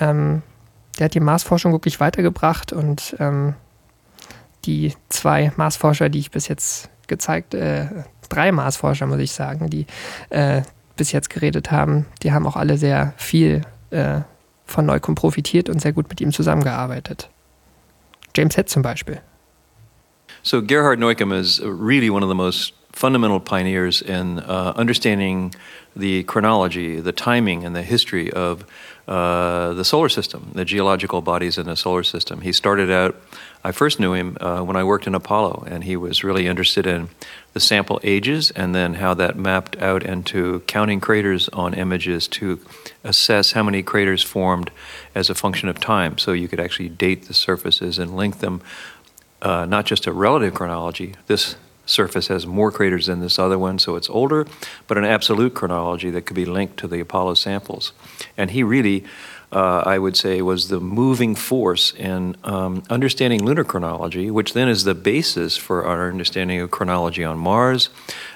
ähm, 0.00 0.42
der 0.98 1.04
hat 1.06 1.14
die 1.14 1.20
Marsforschung 1.20 1.70
wirklich 1.70 2.00
weitergebracht 2.00 2.72
und 2.72 3.16
ähm, 3.20 3.54
die 4.64 4.94
zwei 5.08 5.52
Marsforscher, 5.54 6.08
die 6.08 6.18
ich 6.18 6.32
bis 6.32 6.48
jetzt 6.48 6.90
gezeigt, 7.06 7.54
äh, 7.54 7.86
drei 8.28 8.52
Marsforscher, 8.52 9.06
muss 9.06 9.18
ich 9.18 9.32
sagen, 9.32 9.70
die 9.70 9.86
äh, 10.30 10.62
bis 10.96 11.12
jetzt 11.12 11.30
geredet 11.30 11.70
haben, 11.70 12.06
die 12.22 12.32
haben 12.32 12.46
auch 12.46 12.56
alle 12.56 12.78
sehr 12.78 13.12
viel 13.16 13.62
äh, 13.90 14.20
von 14.64 14.86
Neukum 14.86 15.14
profitiert 15.14 15.68
und 15.68 15.80
sehr 15.80 15.92
gut 15.92 16.08
mit 16.08 16.20
ihm 16.20 16.32
zusammengearbeitet. 16.32 17.30
James 18.34 18.56
Head 18.56 18.68
zum 18.68 18.82
Beispiel. 18.82 19.20
So 20.42 20.62
Gerhard 20.62 20.98
Neukum 20.98 21.32
is 21.32 21.60
really 21.62 22.10
one 22.10 22.24
of 22.24 22.28
the 22.28 22.34
most 22.34 22.74
fundamental 22.96 23.38
pioneers 23.38 24.00
in 24.00 24.38
uh, 24.38 24.72
understanding 24.74 25.54
the 25.94 26.22
chronology, 26.24 26.98
the 26.98 27.12
timing, 27.12 27.62
and 27.62 27.76
the 27.76 27.82
history 27.82 28.32
of 28.32 28.64
uh, 29.06 29.74
the 29.74 29.84
solar 29.84 30.08
system, 30.08 30.50
the 30.54 30.64
geological 30.64 31.20
bodies 31.20 31.58
in 31.58 31.66
the 31.66 31.76
solar 31.76 32.02
system. 32.02 32.40
He 32.40 32.52
started 32.52 32.90
out, 32.90 33.14
I 33.62 33.72
first 33.72 34.00
knew 34.00 34.14
him 34.14 34.38
uh, 34.40 34.62
when 34.62 34.76
I 34.76 34.84
worked 34.84 35.06
in 35.06 35.14
Apollo, 35.14 35.64
and 35.68 35.84
he 35.84 35.94
was 35.94 36.24
really 36.24 36.46
interested 36.46 36.86
in 36.86 37.10
the 37.52 37.60
sample 37.60 38.00
ages 38.02 38.50
and 38.52 38.74
then 38.74 38.94
how 38.94 39.12
that 39.12 39.36
mapped 39.36 39.76
out 39.76 40.02
into 40.02 40.60
counting 40.60 40.98
craters 40.98 41.50
on 41.50 41.74
images 41.74 42.26
to 42.28 42.60
assess 43.04 43.52
how 43.52 43.62
many 43.62 43.82
craters 43.82 44.22
formed 44.22 44.70
as 45.14 45.28
a 45.28 45.34
function 45.34 45.68
of 45.68 45.78
time. 45.78 46.16
So 46.16 46.32
you 46.32 46.48
could 46.48 46.60
actually 46.60 46.88
date 46.88 47.26
the 47.26 47.34
surfaces 47.34 47.98
and 47.98 48.16
link 48.16 48.38
them 48.38 48.62
uh, 49.42 49.66
not 49.66 49.84
just 49.84 50.06
a 50.06 50.12
relative 50.12 50.54
chronology. 50.54 51.14
This 51.26 51.56
surface 51.86 52.28
has 52.28 52.46
more 52.46 52.70
craters 52.70 53.06
than 53.06 53.20
this 53.20 53.38
other 53.38 53.58
one, 53.58 53.78
so 53.78 53.96
it's 53.96 54.10
older, 54.10 54.46
but 54.86 54.98
an 54.98 55.04
absolute 55.04 55.54
chronology 55.54 56.10
that 56.10 56.26
could 56.26 56.36
be 56.36 56.44
linked 56.44 56.76
to 56.78 56.88
the 56.88 57.00
Apollo 57.00 57.34
samples. 57.34 57.92
And 58.36 58.50
he 58.50 58.62
really, 58.62 59.04
uh, 59.52 59.82
I 59.86 59.98
would 59.98 60.16
say, 60.16 60.42
was 60.42 60.68
the 60.68 60.80
moving 60.80 61.34
force 61.34 61.94
in 61.94 62.36
um, 62.44 62.82
understanding 62.90 63.44
lunar 63.44 63.64
chronology, 63.64 64.30
which 64.30 64.52
then 64.52 64.68
is 64.68 64.84
the 64.84 64.94
basis 64.94 65.56
for 65.56 65.84
our 65.86 66.10
understanding 66.10 66.60
of 66.60 66.70
chronology 66.70 67.24
on 67.24 67.38
Mars, 67.38 67.88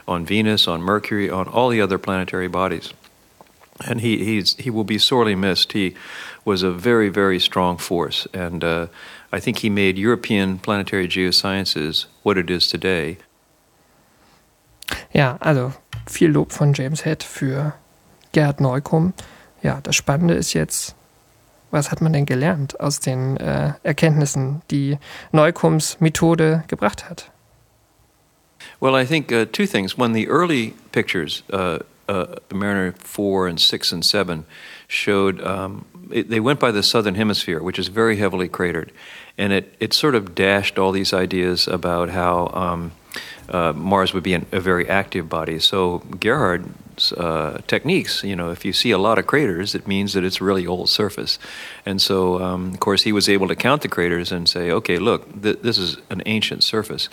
on 0.06 0.24
Venus, 0.24 0.68
on 0.68 0.80
Mercury, 0.80 1.28
on 1.28 1.48
all 1.48 1.68
the 1.68 1.80
other 1.80 1.98
planetary 1.98 2.48
bodies. 2.48 2.94
And 3.86 4.00
he, 4.00 4.24
he's, 4.24 4.56
he 4.56 4.70
will 4.70 4.84
be 4.84 4.98
sorely 4.98 5.34
missed. 5.34 5.72
He 5.72 5.94
was 6.44 6.62
a 6.62 6.70
very, 6.70 7.08
very 7.08 7.40
strong 7.40 7.78
force. 7.78 8.26
And 8.34 8.62
uh, 8.62 8.86
I 9.32 9.40
think 9.40 9.58
he 9.58 9.70
made 9.70 9.96
European 9.96 10.58
planetary 10.58 11.08
geosciences 11.08 12.06
what 12.22 12.36
it 12.36 12.50
is 12.50 12.68
today. 12.68 13.18
Ja, 15.12 15.36
also 15.40 15.72
viel 16.06 16.30
Lob 16.30 16.52
von 16.52 16.72
James 16.72 17.04
Head 17.04 17.22
für 17.22 17.74
Gerhard 18.32 18.60
Neukum. 18.60 19.12
Ja, 19.62 19.80
das 19.82 19.96
Spannende 19.96 20.34
ist 20.34 20.52
jetzt, 20.52 20.94
was 21.70 21.90
hat 21.90 22.00
man 22.00 22.12
denn 22.12 22.26
gelernt 22.26 22.78
aus 22.80 23.00
den 23.00 23.36
äh, 23.36 23.72
Erkenntnissen, 23.82 24.62
die 24.70 24.98
Neukums 25.32 26.00
Methode 26.00 26.64
gebracht 26.68 27.08
hat? 27.08 27.30
Well, 28.80 28.94
I 28.94 29.04
think 29.04 29.32
uh, 29.32 29.44
two 29.46 29.66
things. 29.66 29.98
One, 29.98 30.12
the 30.14 30.28
early 30.28 30.74
pictures, 30.92 31.42
uh, 31.52 31.80
uh, 32.08 32.36
Mariner 32.52 32.94
4 32.98 33.48
and 33.48 33.60
6 33.60 33.92
and 33.92 34.04
7, 34.04 34.44
showed 34.88 35.40
um, 35.42 35.84
it, 36.10 36.30
they 36.30 36.40
went 36.40 36.60
by 36.60 36.72
the 36.72 36.82
southern 36.82 37.14
hemisphere, 37.14 37.62
which 37.62 37.78
is 37.78 37.88
very 37.88 38.16
heavily 38.16 38.48
cratered. 38.48 38.92
And 39.36 39.52
it, 39.52 39.74
it 39.80 39.92
sort 39.92 40.14
of 40.14 40.34
dashed 40.34 40.78
all 40.78 40.92
these 40.92 41.12
ideas 41.12 41.68
about 41.68 42.10
how 42.10 42.48
um, 42.54 42.92
uh, 43.48 43.72
Mars 43.72 44.14
would 44.14 44.22
be 44.22 44.34
an, 44.34 44.46
a 44.52 44.60
very 44.60 44.88
active 44.88 45.28
body. 45.28 45.58
So 45.58 45.98
Gerhard's 45.98 47.12
uh, 47.12 47.60
techniques, 47.66 48.22
you 48.22 48.36
know, 48.36 48.50
if 48.50 48.64
you 48.64 48.72
see 48.72 48.90
a 48.90 48.98
lot 48.98 49.18
of 49.18 49.26
craters, 49.26 49.74
it 49.74 49.88
means 49.88 50.12
that 50.12 50.24
it's 50.24 50.40
a 50.40 50.44
really 50.44 50.66
old 50.66 50.88
surface. 50.88 51.38
And 51.84 52.00
so, 52.00 52.40
um, 52.42 52.72
of 52.72 52.80
course, 52.80 53.02
he 53.02 53.12
was 53.12 53.28
able 53.28 53.48
to 53.48 53.56
count 53.56 53.82
the 53.82 53.88
craters 53.88 54.30
and 54.30 54.48
say, 54.48 54.70
okay, 54.70 54.98
look, 54.98 55.42
th- 55.42 55.60
this 55.62 55.78
is 55.78 55.96
an 56.10 56.22
ancient 56.26 56.62
surface. 56.62 57.08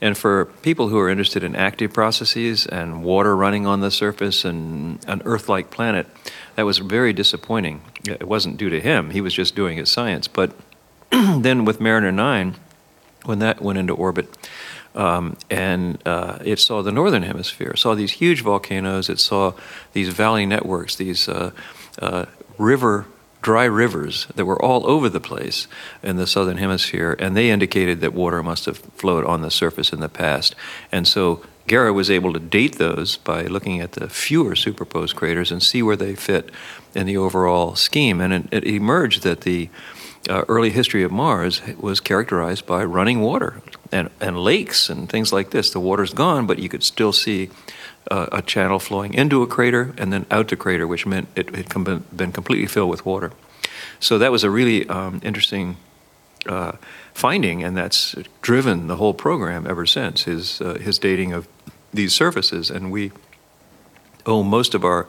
And 0.00 0.16
for 0.16 0.46
people 0.62 0.88
who 0.88 0.98
are 0.98 1.08
interested 1.08 1.42
in 1.42 1.56
active 1.56 1.92
processes 1.92 2.66
and 2.66 3.02
water 3.02 3.34
running 3.36 3.66
on 3.66 3.80
the 3.80 3.90
surface 3.90 4.44
and 4.44 5.04
an 5.06 5.22
Earth-like 5.24 5.70
planet, 5.70 6.06
that 6.56 6.64
was 6.64 6.78
very 6.78 7.12
disappointing. 7.12 7.82
It 8.06 8.26
wasn't 8.26 8.56
due 8.56 8.68
to 8.70 8.80
him; 8.80 9.10
he 9.10 9.20
was 9.20 9.32
just 9.32 9.54
doing 9.54 9.78
his 9.78 9.90
science. 9.90 10.28
But 10.28 10.52
then 11.10 11.64
with 11.64 11.80
Mariner 11.80 12.12
9, 12.12 12.56
when 13.24 13.38
that 13.38 13.62
went 13.62 13.78
into 13.78 13.94
orbit, 13.94 14.36
um, 14.98 15.36
and 15.48 15.96
uh, 16.06 16.38
it 16.44 16.58
saw 16.58 16.82
the 16.82 16.90
northern 16.90 17.22
hemisphere, 17.22 17.76
saw 17.76 17.94
these 17.94 18.12
huge 18.12 18.42
volcanoes, 18.42 19.08
it 19.08 19.20
saw 19.20 19.52
these 19.92 20.08
valley 20.08 20.44
networks, 20.44 20.96
these 20.96 21.28
uh, 21.28 21.52
uh, 22.02 22.26
river, 22.58 23.06
dry 23.40 23.64
rivers 23.64 24.26
that 24.34 24.44
were 24.44 24.60
all 24.60 24.84
over 24.90 25.08
the 25.08 25.20
place 25.20 25.68
in 26.02 26.16
the 26.16 26.26
southern 26.26 26.56
hemisphere, 26.56 27.14
and 27.20 27.36
they 27.36 27.48
indicated 27.48 28.00
that 28.00 28.12
water 28.12 28.42
must 28.42 28.66
have 28.66 28.78
flowed 28.78 29.24
on 29.24 29.40
the 29.40 29.52
surface 29.52 29.92
in 29.92 30.00
the 30.00 30.08
past. 30.08 30.56
And 30.90 31.06
so 31.06 31.44
Guerra 31.68 31.92
was 31.92 32.10
able 32.10 32.32
to 32.32 32.40
date 32.40 32.78
those 32.78 33.18
by 33.18 33.42
looking 33.42 33.80
at 33.80 33.92
the 33.92 34.08
fewer 34.08 34.56
superposed 34.56 35.14
craters 35.14 35.52
and 35.52 35.62
see 35.62 35.80
where 35.80 35.96
they 35.96 36.16
fit 36.16 36.50
in 36.96 37.06
the 37.06 37.16
overall 37.16 37.76
scheme. 37.76 38.20
And 38.20 38.32
it, 38.32 38.48
it 38.50 38.64
emerged 38.64 39.22
that 39.22 39.42
the 39.42 39.70
uh, 40.28 40.44
early 40.48 40.70
history 40.70 41.02
of 41.02 41.10
Mars 41.10 41.62
was 41.78 42.00
characterized 42.00 42.66
by 42.66 42.84
running 42.84 43.20
water 43.20 43.62
and, 43.92 44.10
and 44.20 44.38
lakes 44.38 44.88
and 44.90 45.08
things 45.08 45.32
like 45.32 45.50
this. 45.50 45.70
The 45.70 45.80
water's 45.80 46.12
gone, 46.12 46.46
but 46.46 46.58
you 46.58 46.68
could 46.68 46.82
still 46.82 47.12
see 47.12 47.50
uh, 48.10 48.26
a 48.32 48.42
channel 48.42 48.78
flowing 48.78 49.14
into 49.14 49.42
a 49.42 49.46
crater 49.46 49.94
and 49.98 50.12
then 50.12 50.26
out 50.30 50.48
the 50.48 50.56
crater, 50.56 50.86
which 50.86 51.06
meant 51.06 51.28
it 51.36 51.54
had 51.54 51.70
com- 51.70 52.04
been 52.14 52.32
completely 52.32 52.66
filled 52.66 52.90
with 52.90 53.06
water. 53.06 53.32
So 54.00 54.18
that 54.18 54.32
was 54.32 54.44
a 54.44 54.50
really 54.50 54.88
um, 54.88 55.20
interesting 55.22 55.76
uh, 56.46 56.72
finding, 57.14 57.64
and 57.64 57.76
that's 57.76 58.14
driven 58.42 58.86
the 58.86 58.96
whole 58.96 59.14
program 59.14 59.66
ever 59.66 59.86
since. 59.86 60.24
His 60.24 60.60
uh, 60.60 60.78
his 60.78 60.98
dating 60.98 61.32
of 61.32 61.48
these 61.92 62.14
surfaces, 62.14 62.70
and 62.70 62.92
we 62.92 63.12
owe 64.24 64.42
most 64.42 64.74
of 64.74 64.84
our 64.84 65.06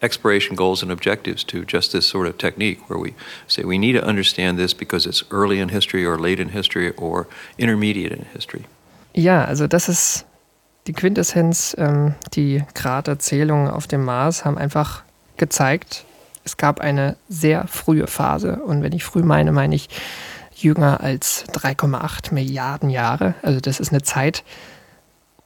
exploration 0.00 0.56
goals 0.56 0.82
and 0.82 0.90
objectives 0.90 1.44
to 1.44 1.64
just 1.66 1.92
this 1.92 2.06
sort 2.06 2.28
of 2.28 2.38
technique 2.38 2.88
where 2.88 2.98
we 2.98 3.14
say 3.46 3.64
we 3.64 3.78
need 3.78 3.94
to 3.94 4.06
understand 4.06 4.58
this 4.58 4.74
because 4.74 5.08
it's 5.08 5.24
early 5.30 5.60
in 5.60 5.68
history 5.70 6.04
or 6.04 6.18
late 6.18 6.40
in 6.40 6.50
history 6.50 6.92
or 6.96 7.26
intermediate 7.56 8.12
in 8.12 8.26
history. 8.32 8.64
Ja, 9.14 9.44
also 9.44 9.66
das 9.66 9.88
ist 9.88 10.24
die 10.86 10.92
Quintessenz. 10.92 11.74
Ähm, 11.78 12.14
die 12.34 12.62
Kraterzählungen 12.74 13.70
auf 13.70 13.86
dem 13.86 14.04
Mars 14.04 14.44
haben 14.44 14.58
einfach 14.58 15.02
gezeigt, 15.36 16.04
es 16.44 16.56
gab 16.56 16.80
eine 16.80 17.16
sehr 17.28 17.66
frühe 17.68 18.06
Phase. 18.06 18.56
Und 18.56 18.82
wenn 18.82 18.92
ich 18.92 19.04
früh 19.04 19.22
meine, 19.22 19.52
meine 19.52 19.74
ich 19.74 19.88
jünger 20.54 21.00
als 21.02 21.44
3,8 21.52 22.32
Milliarden 22.32 22.90
Jahre. 22.90 23.34
Also 23.42 23.60
das 23.60 23.80
ist 23.80 23.90
eine 23.92 24.02
Zeit, 24.02 24.44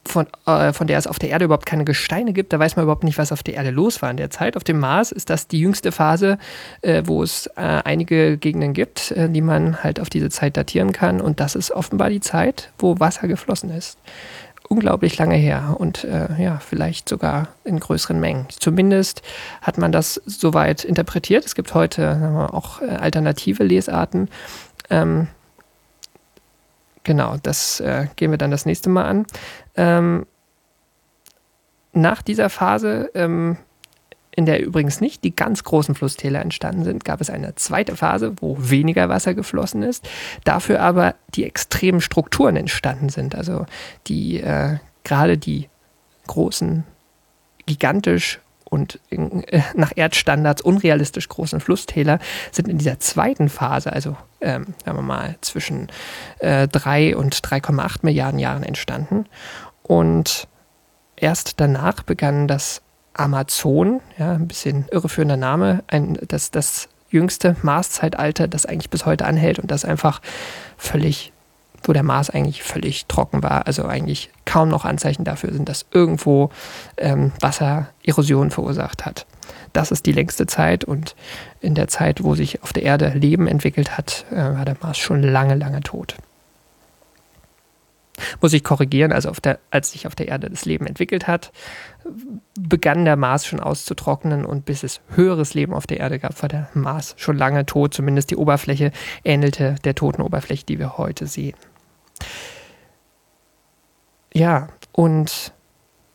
von, 0.05 0.27
äh, 0.47 0.73
von 0.73 0.87
der 0.87 0.99
es 0.99 1.07
auf 1.07 1.19
der 1.19 1.31
Erde 1.31 1.45
überhaupt 1.45 1.67
keine 1.67 1.85
Gesteine 1.85 2.33
gibt. 2.33 2.53
Da 2.53 2.59
weiß 2.59 2.77
man 2.77 2.85
überhaupt 2.85 3.05
nicht, 3.05 3.19
was 3.19 3.33
auf 3.33 3.43
der 3.43 3.55
Erde 3.55 3.71
los 3.71 4.03
war 4.03 4.11
in 4.11 4.17
der 4.17 4.31
Zeit. 4.31 4.57
Auf 4.57 4.65
dem 4.65 4.81
Mars 4.81 5.13
ist 5.13 5.31
das 5.31 5.49
die 5.49 5.61
jüngste 5.61 5.93
Phase, 5.93 6.39
äh, 6.83 7.03
wo 7.07 7.23
es 7.23 7.47
äh, 7.57 7.61
einige 7.61 8.37
Gegenden 8.37 8.73
gibt, 8.73 9.13
äh, 9.13 9.29
die 9.29 9.43
man 9.43 9.83
halt 9.83 10.01
auf 10.01 10.11
diese 10.11 10.31
Zeit 10.31 10.57
datieren 10.57 10.93
kann. 10.93 11.21
Und 11.21 11.41
das 11.41 11.55
ist 11.55 11.71
offenbar 11.71 12.11
die 12.11 12.21
Zeit, 12.21 12.73
wo 12.79 12.99
Wasser 13.01 13.29
geflossen 13.29 13.71
ist. 13.71 13.99
unglaublich 14.69 15.19
lange 15.19 15.37
her 15.37 15.77
und 15.79 16.05
äh, 16.05 16.29
ja, 16.39 16.59
vielleicht 16.59 17.09
sogar 17.09 17.49
in 17.65 17.79
größeren 17.79 18.19
Mengen. 18.19 18.47
Zumindest 18.49 19.23
hat 19.61 19.77
man 19.77 19.93
das 19.93 20.21
soweit 20.25 20.85
interpretiert. 20.85 21.45
Es 21.45 21.55
gibt 21.55 21.75
heute 21.75 22.03
wir, 22.03 22.55
auch 22.55 22.81
äh, 22.81 22.87
alternative 22.87 23.65
Lesarten. 23.65 24.29
Ähm, 24.89 25.29
genau, 27.05 27.37
das 27.43 27.81
äh, 27.81 28.07
gehen 28.17 28.31
wir 28.31 28.39
dann 28.39 28.51
das 28.51 28.65
nächste 28.65 28.89
Mal 28.89 29.05
an. 29.05 29.27
Ähm, 29.77 30.27
nach 31.93 32.23
dieser 32.23 32.49
Phase 32.51 33.11
ähm, 33.15 33.59
in 34.35 34.47
der 34.47 34.65
übrigens 34.65 35.01
nicht 35.01 35.25
die 35.25 35.37
ganz 35.37 35.63
großen 35.63 35.95
Flusstäler 35.95 36.41
entstanden 36.41 36.85
sind, 36.85 37.05
gab 37.05 37.21
es 37.21 37.29
eine 37.29 37.55
zweite 37.55 37.97
Phase, 37.97 38.33
wo 38.41 38.57
weniger 38.59 39.09
Wasser 39.09 39.35
geflossen 39.35 39.83
ist, 39.83 40.09
dafür 40.45 40.81
aber 40.81 41.15
die 41.35 41.45
extremen 41.45 42.01
Strukturen 42.01 42.57
entstanden 42.57 43.11
sind. 43.11 43.35
Also 43.35 43.67
die 44.07 44.41
äh, 44.41 44.79
gerade 45.05 45.37
die 45.37 45.69
großen, 46.27 46.85
gigantisch 47.67 48.41
und 48.73 48.99
äh, 49.11 49.61
nach 49.75 49.93
Erdstandards 49.95 50.63
unrealistisch 50.63 51.29
großen 51.29 51.61
Flusstäler 51.61 52.19
sind 52.53 52.69
in 52.69 52.79
dieser 52.79 52.99
zweiten 52.99 53.51
Phase, 53.51 53.93
also 53.93 54.17
ähm, 54.41 54.75
sagen 54.83 54.97
wir 54.97 55.03
mal 55.03 55.37
zwischen 55.43 55.89
äh, 56.39 56.69
3 56.69 57.15
und 57.17 57.37
3,8 57.37 57.99
Milliarden 58.01 58.39
Jahren 58.39 58.63
entstanden. 58.63 59.27
Und 59.83 60.49
erst 61.17 61.61
danach 61.61 62.03
begann 62.03 62.49
das 62.49 62.81
Amazon, 63.13 64.01
ja, 64.17 64.33
ein 64.33 64.49
bisschen 64.49 64.87
irreführender 64.91 65.37
Name, 65.37 65.85
ein, 65.89 66.19
das, 66.27 66.51
das 66.51 66.89
jüngste 67.11 67.57
Marszeitalter, 67.61 68.49
das 68.49 68.65
eigentlich 68.65 68.89
bis 68.89 69.05
heute 69.05 69.27
anhält 69.27 69.59
und 69.59 69.71
das 69.71 69.85
einfach 69.85 70.23
völlig, 70.79 71.32
wo 71.89 71.93
der 71.93 72.03
Mars 72.03 72.31
eigentlich 72.31 72.63
völlig 72.63 73.07
trocken 73.07 73.43
war, 73.43 73.67
also 73.67 73.85
eigentlich 73.85 74.31
kaum 74.45 74.69
noch 74.69 74.85
Anzeichen 74.85 75.25
dafür 75.25 75.53
sind, 75.53 75.69
dass 75.69 75.87
irgendwo 75.93 76.51
ähm, 76.97 77.33
Wasser 77.41 77.89
Erosion 78.05 78.51
verursacht 78.51 79.05
hat. 79.05 79.27
Das 79.73 79.91
ist 79.91 80.07
die 80.07 80.13
längste 80.13 80.47
Zeit 80.47 80.85
und 80.85 81.15
in 81.61 81.75
der 81.75 81.89
Zeit, 81.89 82.23
wo 82.23 82.35
sich 82.35 82.63
auf 82.63 82.73
der 82.73 82.83
Erde 82.83 83.11
Leben 83.15 83.47
entwickelt 83.47 83.97
hat, 83.97 84.27
äh, 84.31 84.37
war 84.37 84.65
der 84.65 84.77
Mars 84.81 84.99
schon 84.99 85.23
lange, 85.23 85.55
lange 85.55 85.81
tot 85.81 86.17
muss 88.41 88.53
ich 88.53 88.65
korrigieren, 88.65 89.13
also 89.13 89.31
der, 89.43 89.59
als 89.71 89.93
sich 89.93 90.07
auf 90.07 90.15
der 90.15 90.29
Erde 90.29 90.51
das 90.51 90.65
Leben 90.65 90.87
entwickelt 90.87 91.27
hat, 91.27 91.53
begann 92.59 93.05
der 93.05 93.17
Mars 93.17 93.47
schon 93.47 93.61
auszutrocknen 93.61 94.45
und 94.45 94.65
bis 94.65 94.83
es 94.83 95.01
höheres 95.15 95.55
Leben 95.55 95.73
auf 95.73 95.87
der 95.87 96.01
Erde 96.01 96.19
gab, 96.19 96.41
war 96.43 96.49
der 96.49 96.69
Mars 96.75 97.15
schon 97.19 97.37
lange 97.37 97.67
tot. 97.67 97.95
Zumindest 97.95 98.31
die 98.31 98.37
Oberfläche 98.37 98.93
ähnelte 99.25 99.77
der 99.85 99.95
toten 99.95 100.23
Oberfläche, 100.23 100.67
die 100.67 100.79
wir 100.79 100.99
heute 100.99 101.27
sehen. 101.27 101.57
Ja, 104.33 104.69
und 104.93 105.53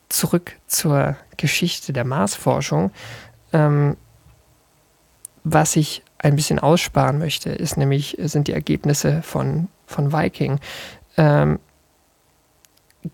zurück 0.10 0.54
zur 0.68 1.16
Geschichte 1.38 1.94
der 1.94 2.06
Marsforschung. 2.06 2.92
Ähm, 3.54 3.98
was 5.44 5.76
ich 5.76 6.04
ein 6.18 6.36
bisschen 6.36 6.60
aussparen 6.60 7.20
möchte, 7.20 7.52
ist 7.52 7.78
nämlich, 7.78 8.18
sind 8.20 8.48
die 8.48 8.54
Ergebnisse 8.54 9.22
von, 9.22 9.68
von 9.86 10.12
Viking. 10.12 10.60
Ähm, 11.16 11.60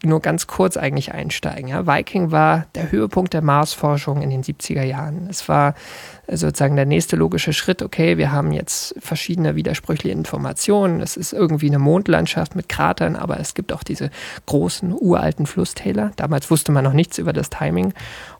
nur 0.02 0.22
ganz 0.22 0.48
kurz 0.48 0.78
eigentlich 0.78 1.14
einsteigen. 1.14 1.68
Ja. 1.68 1.86
Viking 1.86 2.32
war 2.32 2.66
der 2.74 2.92
Höhepunkt 2.92 3.34
der 3.34 3.42
Marsforschung 3.42 4.22
in 4.22 4.30
den 4.30 4.44
70er 4.44 4.84
Jahren. 4.84 5.28
Es 5.30 5.48
war 5.48 5.76
äh, 6.28 6.36
sozusagen 6.36 6.76
der 6.76 6.86
nächste 6.86 7.16
logische 7.16 7.54
Schritt, 7.54 7.82
okay, 7.82 8.18
wir 8.18 8.32
haben 8.32 8.52
jetzt 8.52 8.96
verschiedene 9.00 9.56
widersprüchliche 9.56 10.16
Informationen. 10.16 11.02
Es 11.02 11.18
ist 11.18 11.34
irgendwie 11.34 11.68
eine 11.68 11.80
Mondlandschaft 11.80 12.56
mit 12.56 12.70
Kratern, 12.70 13.16
aber 13.16 13.40
es 13.40 13.54
gibt 13.54 13.72
auch 13.72 13.84
diese 13.84 14.10
großen, 14.46 14.94
uralten 14.94 15.46
Flusstäler. 15.46 16.12
Damals 16.16 16.50
wusste 16.50 16.72
man 16.72 16.84
noch 16.84 16.94
nichts 16.94 17.18
über 17.18 17.34
das 17.34 17.50
Timing. 17.50 17.94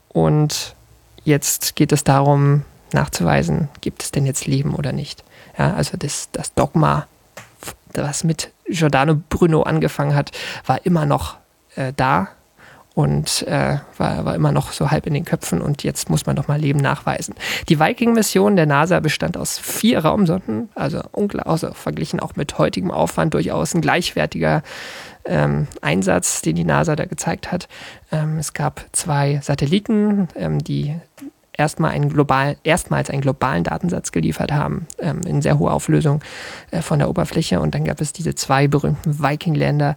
Und 0.08 0.74
jetzt 1.24 1.76
geht 1.76 1.92
es 1.92 2.04
darum, 2.04 2.62
nachzuweisen, 2.92 3.68
gibt 3.80 4.02
es 4.02 4.10
denn 4.10 4.26
jetzt 4.26 4.46
Leben 4.46 4.74
oder 4.74 4.92
nicht. 4.92 5.24
Ja, 5.58 5.74
also 5.74 5.96
das, 5.96 6.28
das 6.32 6.54
Dogma 6.54 7.06
was 8.02 8.24
mit 8.24 8.50
Giordano 8.68 9.20
Bruno 9.28 9.62
angefangen 9.62 10.14
hat, 10.14 10.30
war 10.66 10.84
immer 10.84 11.06
noch 11.06 11.36
äh, 11.76 11.92
da 11.96 12.28
und 12.94 13.42
äh, 13.48 13.78
war, 13.98 14.24
war 14.24 14.34
immer 14.34 14.52
noch 14.52 14.72
so 14.72 14.90
halb 14.90 15.06
in 15.06 15.14
den 15.14 15.24
Köpfen 15.24 15.60
und 15.60 15.82
jetzt 15.82 16.08
muss 16.10 16.26
man 16.26 16.36
doch 16.36 16.46
mal 16.46 16.60
Leben 16.60 16.78
nachweisen. 16.78 17.34
Die 17.68 17.80
Viking-Mission 17.80 18.54
der 18.54 18.66
NASA 18.66 19.00
bestand 19.00 19.36
aus 19.36 19.58
vier 19.58 20.04
Raumsonden, 20.04 20.68
also, 20.74 21.02
also 21.44 21.72
verglichen 21.72 22.20
auch 22.20 22.36
mit 22.36 22.56
heutigem 22.56 22.92
Aufwand 22.92 23.34
durchaus 23.34 23.74
ein 23.74 23.80
gleichwertiger 23.80 24.62
ähm, 25.24 25.66
Einsatz, 25.80 26.42
den 26.42 26.54
die 26.54 26.64
NASA 26.64 26.94
da 26.94 27.06
gezeigt 27.06 27.50
hat. 27.50 27.68
Ähm, 28.12 28.38
es 28.38 28.52
gab 28.52 28.84
zwei 28.92 29.40
Satelliten, 29.42 30.28
ähm, 30.36 30.62
die 30.62 30.94
erstmal 31.56 31.92
einen 31.92 32.08
global, 32.08 32.56
erstmals 32.64 33.10
einen 33.10 33.20
globalen 33.20 33.64
Datensatz 33.64 34.12
geliefert 34.12 34.52
haben, 34.52 34.86
ähm, 34.98 35.20
in 35.26 35.42
sehr 35.42 35.58
hoher 35.58 35.72
Auflösung 35.72 36.22
äh, 36.70 36.82
von 36.82 36.98
der 36.98 37.08
Oberfläche. 37.08 37.60
Und 37.60 37.74
dann 37.74 37.84
gab 37.84 38.00
es 38.00 38.12
diese 38.12 38.34
zwei 38.34 38.68
berühmten 38.68 39.22
Viking-Länder, 39.22 39.96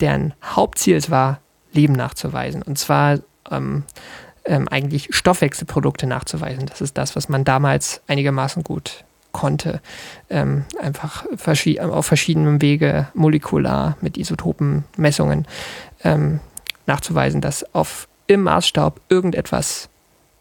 deren 0.00 0.34
Hauptziel 0.42 0.96
es 0.96 1.10
war, 1.10 1.40
Leben 1.72 1.94
nachzuweisen. 1.94 2.62
Und 2.62 2.78
zwar 2.78 3.18
ähm, 3.50 3.84
ähm, 4.44 4.68
eigentlich 4.68 5.08
Stoffwechselprodukte 5.10 6.06
nachzuweisen. 6.06 6.66
Das 6.66 6.80
ist 6.80 6.96
das, 6.98 7.16
was 7.16 7.28
man 7.28 7.44
damals 7.44 8.02
einigermaßen 8.06 8.62
gut 8.62 9.04
konnte. 9.32 9.80
Ähm, 10.30 10.64
einfach 10.80 11.26
verschi 11.36 11.80
auf 11.80 12.06
verschiedenem 12.06 12.62
Wege 12.62 13.08
molekular 13.14 13.96
mit 14.00 14.16
Isotopenmessungen 14.16 15.46
ähm, 16.04 16.40
nachzuweisen, 16.86 17.40
dass 17.40 17.74
auf 17.74 18.08
im 18.26 18.42
Maßstab 18.42 19.00
irgendetwas 19.08 19.88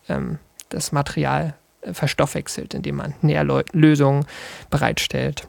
ähm, 0.07 0.39
das 0.73 0.91
Material 0.91 1.55
äh, 1.81 1.93
verstoffwechselt, 1.93 2.73
indem 2.73 2.97
man 2.97 3.13
Nährlösungen 3.21 4.25
bereitstellt. 4.69 5.47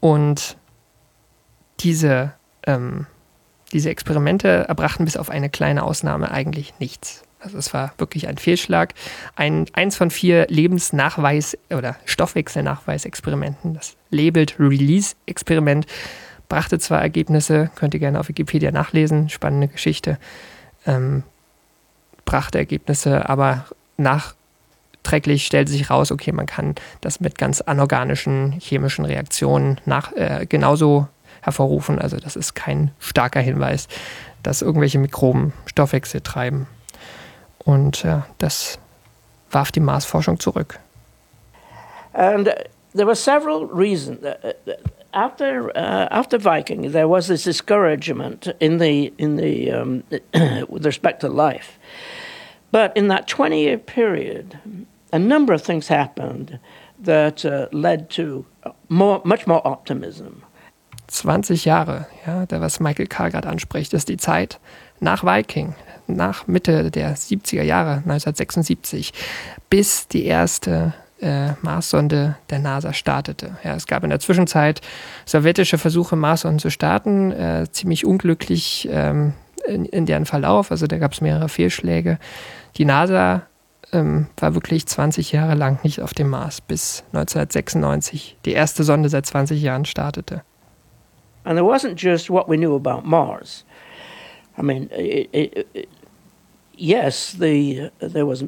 Und 0.00 0.56
diese, 1.80 2.32
ähm, 2.66 3.06
diese 3.72 3.90
Experimente 3.90 4.48
erbrachten 4.68 5.04
bis 5.04 5.16
auf 5.16 5.30
eine 5.30 5.50
kleine 5.50 5.82
Ausnahme 5.82 6.30
eigentlich 6.30 6.74
nichts. 6.78 7.22
Also 7.40 7.58
es 7.58 7.74
war 7.74 7.92
wirklich 7.98 8.28
ein 8.28 8.38
Fehlschlag. 8.38 8.94
Ein, 9.34 9.66
eins 9.72 9.96
von 9.96 10.10
vier 10.10 10.46
Lebensnachweis- 10.48 11.58
oder 11.70 11.96
Stoffwechselnachweisexperimenten, 12.04 13.74
das 13.74 13.96
Labeled 14.10 14.54
Release-Experiment, 14.58 15.86
brachte 16.48 16.78
zwar 16.78 17.00
Ergebnisse, 17.00 17.70
könnt 17.74 17.94
ihr 17.94 18.00
gerne 18.00 18.20
auf 18.20 18.28
Wikipedia 18.28 18.70
nachlesen, 18.70 19.28
spannende 19.28 19.68
Geschichte, 19.68 20.18
ähm, 20.86 21.24
brachte 22.32 22.56
Ergebnisse, 22.56 23.28
aber 23.28 23.66
nachträglich 23.98 25.44
stellte 25.44 25.70
sich 25.70 25.90
raus, 25.90 26.10
okay, 26.10 26.32
man 26.32 26.46
kann 26.46 26.74
das 27.02 27.20
mit 27.20 27.36
ganz 27.36 27.60
anorganischen 27.60 28.52
chemischen 28.52 29.04
Reaktionen 29.04 29.78
nach, 29.84 30.12
äh, 30.12 30.46
genauso 30.48 31.08
hervorrufen. 31.42 31.98
Also 31.98 32.16
das 32.16 32.34
ist 32.36 32.54
kein 32.54 32.90
starker 33.00 33.40
Hinweis, 33.40 33.86
dass 34.42 34.62
irgendwelche 34.62 34.98
Mikroben 34.98 35.52
Stoffwechsel 35.66 36.22
treiben. 36.22 36.66
Und 37.58 38.02
äh, 38.06 38.20
das 38.38 38.78
warf 39.50 39.70
die 39.70 39.80
Marsforschung 39.80 40.40
zurück. 40.40 40.80
And 42.14 42.48
uh, 42.48 42.52
there 42.94 43.06
were 43.06 43.14
several 43.14 43.66
reasons. 43.66 44.24
Uh, 44.24 44.52
uh, 44.66 44.72
after 45.12 45.70
uh, 45.76 46.08
after 46.10 46.38
Viking, 46.38 46.92
there 46.92 47.08
was 47.08 47.26
this 47.26 47.44
discouragement 47.44 48.54
in 48.58 48.78
the 48.78 49.12
in 49.18 49.36
the 49.36 49.70
um, 49.70 50.02
with 50.70 50.86
respect 50.86 51.20
to 51.20 51.28
life. 51.28 51.78
But 52.72 52.96
in 52.96 53.08
that 53.08 53.28
20 53.28 53.62
year 53.62 53.78
period, 53.78 54.58
a 55.12 55.18
number 55.18 55.54
of 55.54 55.62
things 55.62 55.88
happened 55.88 56.58
that 57.04 57.44
uh, 57.44 57.68
led 57.70 58.08
to 58.10 58.46
more, 58.88 59.20
much 59.24 59.46
more 59.46 59.60
optimism. 59.64 60.42
20 61.08 61.66
Jahre, 61.66 62.06
ja, 62.26 62.46
der, 62.46 62.60
was 62.62 62.80
Michael 62.80 63.06
Carr 63.06 63.30
gerade 63.30 63.48
anspricht, 63.48 63.92
ist 63.92 64.08
die 64.08 64.16
Zeit 64.16 64.58
nach 65.00 65.24
Viking, 65.24 65.74
nach 66.06 66.46
Mitte 66.46 66.90
der 66.90 67.14
70er 67.16 67.62
Jahre, 67.62 67.96
1976, 67.96 69.12
bis 69.68 70.08
die 70.08 70.24
erste 70.24 70.94
äh, 71.20 71.52
Marssonde 71.60 72.36
der 72.48 72.60
NASA 72.60 72.94
startete. 72.94 73.56
Ja, 73.62 73.74
es 73.74 73.86
gab 73.86 74.04
in 74.04 74.10
der 74.10 74.20
Zwischenzeit 74.20 74.80
sowjetische 75.26 75.76
Versuche, 75.76 76.16
Marssonden 76.16 76.58
zu 76.58 76.70
starten, 76.70 77.30
äh, 77.32 77.66
ziemlich 77.70 78.06
unglücklich 78.06 78.88
ähm, 78.90 79.34
in, 79.66 79.84
in, 79.84 80.06
deren 80.06 80.24
Verlauf, 80.24 80.70
also 80.70 80.86
da 80.86 80.98
gab 80.98 81.12
es 81.12 81.20
mehrere 81.20 81.48
Fehlschläge. 81.48 82.18
Die 82.76 82.84
NASA 82.84 83.46
ähm, 83.92 84.28
war 84.38 84.54
wirklich 84.54 84.86
20 84.86 85.32
Jahre 85.32 85.54
lang 85.54 85.78
nicht 85.82 86.00
auf 86.00 86.14
dem 86.14 86.30
Mars, 86.30 86.60
bis 86.60 87.04
1996 87.12 88.38
die 88.44 88.52
erste 88.52 88.84
Sonde 88.84 89.08
seit 89.08 89.26
20 89.26 89.60
Jahren 89.60 89.84
startete. 89.84 90.42
And 91.44 91.58
it 91.58 91.64
wasn't 91.64 92.00
just 92.00 92.30
what 92.30 92.48
we 92.48 92.56
knew 92.56 92.74
about 92.76 93.02
Mars. 93.04 93.64
I 94.56 94.62
mean, 94.62 94.88
it, 94.92 95.28
it, 95.32 95.66
it, 95.74 95.88
yes, 96.76 97.32
the, 97.32 97.90
there 98.00 98.26
was 98.26 98.44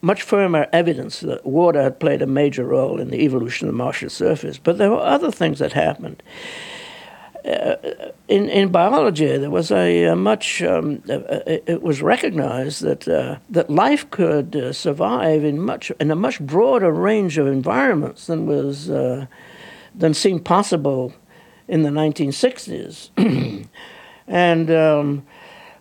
much 0.00 0.22
firmer 0.22 0.66
evidence 0.72 1.20
that 1.20 1.46
water 1.46 1.82
had 1.82 2.00
played 2.00 2.20
a 2.20 2.26
major 2.26 2.64
role 2.64 3.00
in 3.00 3.10
the 3.10 3.22
evolution 3.22 3.68
of 3.68 3.74
the 3.74 3.78
Martian 3.78 4.10
surface, 4.10 4.58
but 4.58 4.78
there 4.78 4.90
were 4.90 5.00
other 5.00 5.30
things 5.30 5.60
that 5.60 5.72
happened. 5.72 6.22
In, 7.44 8.48
in 8.48 8.68
biology, 8.70 9.36
there 9.36 9.50
was 9.50 9.70
a, 9.70 10.04
a 10.04 10.16
much, 10.16 10.62
um, 10.62 11.02
it 11.06 11.82
was 11.82 12.00
recognized 12.02 12.82
that, 12.82 13.08
uh, 13.08 13.38
that 13.50 13.68
life 13.68 14.08
could 14.10 14.54
uh, 14.54 14.72
survive 14.72 15.44
in, 15.44 15.60
much, 15.60 15.90
in 15.98 16.10
a 16.10 16.16
much 16.16 16.40
broader 16.40 16.92
range 16.92 17.38
of 17.38 17.46
environments 17.46 18.26
than, 18.26 18.46
was, 18.46 18.90
uh, 18.90 19.26
than 19.94 20.14
seemed 20.14 20.44
possible 20.44 21.12
in 21.66 21.82
the 21.82 21.90
1960s. 21.90 23.10
and 24.28 24.70
um, 24.70 25.26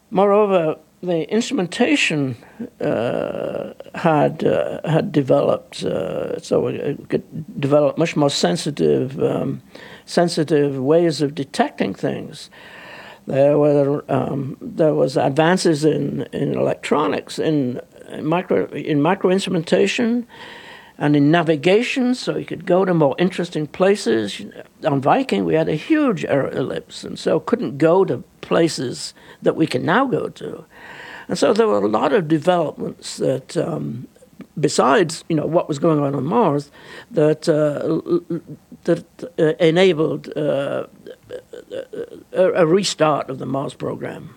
moreover, 0.09 0.77
the 1.03 1.29
instrumentation 1.31 2.35
uh, 2.79 3.73
had 3.95 4.43
uh, 4.43 4.81
had 4.87 5.11
developed, 5.11 5.83
uh, 5.83 6.39
so 6.39 6.67
it 6.67 7.09
could 7.09 7.59
develop 7.59 7.97
much 7.97 8.15
more 8.15 8.29
sensitive 8.29 9.21
um, 9.21 9.61
sensitive 10.05 10.77
ways 10.77 11.21
of 11.21 11.33
detecting 11.33 11.93
things. 11.95 12.49
There 13.25 13.57
were 13.57 14.03
um, 14.09 14.57
there 14.61 14.93
was 14.93 15.17
advances 15.17 15.83
in, 15.85 16.23
in 16.33 16.53
electronics, 16.55 17.39
in, 17.39 17.81
in 18.09 18.25
micro 18.25 18.67
in 18.67 19.01
micro 19.01 19.31
instrumentation, 19.31 20.27
and 20.99 21.15
in 21.15 21.31
navigation, 21.31 22.13
so 22.13 22.37
you 22.37 22.45
could 22.45 22.67
go 22.67 22.85
to 22.85 22.93
more 22.93 23.15
interesting 23.17 23.65
places. 23.65 24.41
On 24.85 25.01
Viking, 25.01 25.45
we 25.45 25.55
had 25.55 25.67
a 25.67 25.75
huge 25.75 26.25
error 26.25 26.51
ellipse, 26.51 27.03
and 27.03 27.17
so 27.17 27.39
couldn't 27.39 27.79
go 27.79 28.05
to 28.05 28.23
places 28.41 29.15
that 29.41 29.55
we 29.55 29.65
can 29.65 29.83
now 29.83 30.05
go 30.05 30.29
to. 30.29 30.65
And 31.27 31.37
so 31.37 31.53
there 31.53 31.67
were 31.67 31.79
a 31.79 31.87
lot 31.87 32.13
of 32.13 32.27
developments 32.27 33.17
that, 33.17 33.55
um, 33.57 34.07
besides 34.59 35.23
you 35.29 35.35
know 35.35 35.45
what 35.45 35.67
was 35.67 35.79
going 35.79 35.99
on 35.99 36.15
on 36.15 36.23
Mars, 36.25 36.71
that 37.11 37.47
uh, 37.47 38.01
that 38.83 39.05
uh, 39.39 39.53
enabled 39.59 40.35
uh, 40.35 40.87
a 42.33 42.65
restart 42.65 43.29
of 43.29 43.37
the 43.37 43.45
Mars 43.45 43.75
program. 43.75 44.35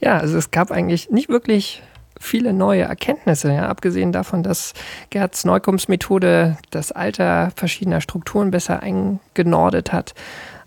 Ja, 0.00 0.18
also 0.18 0.36
es 0.36 0.50
gab 0.50 0.70
eigentlich 0.70 1.10
nicht 1.10 1.28
wirklich 1.28 1.82
viele 2.22 2.52
neue 2.52 2.82
Erkenntnisse, 2.82 3.52
ja, 3.52 3.68
abgesehen 3.68 4.12
davon, 4.12 4.42
dass 4.42 4.74
Gerds 5.10 5.44
Neukums 5.44 5.88
Methode 5.88 6.56
das 6.70 6.92
Alter 6.92 7.52
verschiedener 7.56 8.00
Strukturen 8.00 8.50
besser 8.50 8.82
eingenordet 8.82 9.92
hat. 9.92 10.14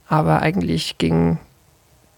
Aber 0.08 0.42
eigentlich 0.42 0.98
ging 0.98 1.40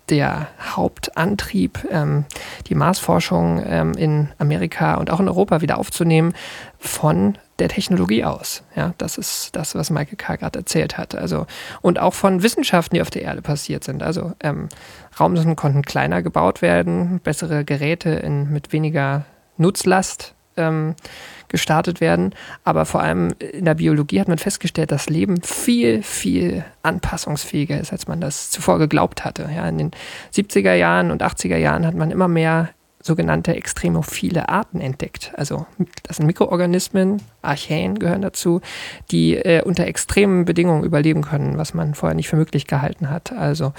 der 0.09 0.47
Hauptantrieb, 0.75 1.87
ähm, 1.91 2.25
die 2.67 2.75
Marsforschung 2.75 3.61
ähm, 3.65 3.93
in 3.93 4.29
Amerika 4.37 4.95
und 4.95 5.09
auch 5.09 5.19
in 5.19 5.27
Europa 5.27 5.61
wieder 5.61 5.77
aufzunehmen, 5.77 6.33
von 6.79 7.37
der 7.59 7.69
Technologie 7.69 8.23
aus. 8.23 8.63
Ja, 8.75 8.93
das 8.97 9.17
ist 9.17 9.55
das, 9.55 9.75
was 9.75 9.89
Michael 9.89 10.17
K. 10.17 10.35
gerade 10.35 10.59
erzählt 10.59 10.97
hat. 10.97 11.15
Also, 11.15 11.47
und 11.81 11.99
auch 11.99 12.13
von 12.13 12.43
Wissenschaften, 12.43 12.95
die 12.95 13.01
auf 13.01 13.09
der 13.09 13.23
Erde 13.23 13.41
passiert 13.41 13.83
sind. 13.83 14.03
Also 14.03 14.33
ähm, 14.41 14.69
Raumsonden 15.19 15.55
konnten 15.55 15.81
kleiner 15.81 16.21
gebaut 16.21 16.61
werden, 16.61 17.19
bessere 17.23 17.65
Geräte 17.65 18.09
in, 18.09 18.51
mit 18.51 18.73
weniger 18.73 19.25
Nutzlast 19.57 20.35
ähm, 20.57 20.95
gestartet 21.47 22.01
werden. 22.01 22.33
Aber 22.63 22.85
vor 22.85 23.01
allem 23.01 23.33
in 23.39 23.65
der 23.65 23.75
Biologie 23.75 24.19
hat 24.19 24.27
man 24.27 24.37
festgestellt, 24.37 24.91
dass 24.91 25.09
Leben 25.09 25.41
viel, 25.41 26.03
viel 26.03 26.65
anpassungsfähiger 26.83 27.79
ist, 27.79 27.91
als 27.91 28.07
man 28.07 28.21
das 28.21 28.49
zuvor 28.49 28.79
geglaubt 28.79 29.25
hatte. 29.25 29.49
Ja, 29.55 29.67
in 29.67 29.77
den 29.77 29.91
70er 30.33 30.73
Jahren 30.73 31.11
und 31.11 31.23
80er 31.23 31.57
Jahren 31.57 31.85
hat 31.85 31.95
man 31.95 32.11
immer 32.11 32.27
mehr 32.27 32.69
sogenannte 33.07 33.55
extremophile 33.55 34.49
Arten 34.49 34.81
entdeckt. 34.81 35.31
Also 35.35 35.65
das 36.03 36.17
sind 36.17 36.27
Mikroorganismen, 36.27 37.21
Archäen 37.41 37.97
gehören 37.97 38.21
dazu, 38.21 38.61
die 39.11 39.35
äh, 39.35 39.63
unter 39.63 39.87
extremen 39.87 40.45
Bedingungen 40.45 40.83
überleben 40.83 41.23
können, 41.23 41.57
was 41.57 41.73
man 41.73 41.95
vorher 41.95 42.15
nicht 42.15 42.27
für 42.27 42.35
möglich 42.35 42.67
gehalten 42.67 43.09
hat. 43.09 43.31
Also 43.31 43.73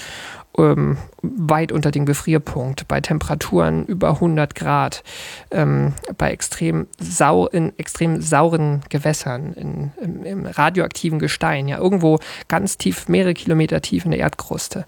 ähm, 0.58 0.98
weit 1.22 1.72
unter 1.72 1.90
dem 1.90 2.06
Gefrierpunkt, 2.06 2.88
bei 2.88 3.00
Temperaturen 3.00 3.84
über 3.86 4.10
100 4.10 4.54
Grad, 4.54 5.02
ähm, 5.50 5.94
bei 6.16 6.30
extrem 6.30 6.86
sau 6.98 7.46
in 7.46 7.78
extrem 7.78 8.20
sauren 8.20 8.82
Gewässern, 8.88 9.52
in, 9.54 9.92
im, 10.00 10.24
im, 10.24 10.46
radioaktiven 10.46 11.18
Gestein, 11.18 11.68
ja, 11.68 11.78
irgendwo 11.78 12.18
ganz 12.48 12.78
tief, 12.78 13.08
mehrere 13.08 13.34
Kilometer 13.34 13.80
tief 13.80 14.04
in 14.04 14.10
der 14.10 14.20
Erdkruste. 14.20 14.84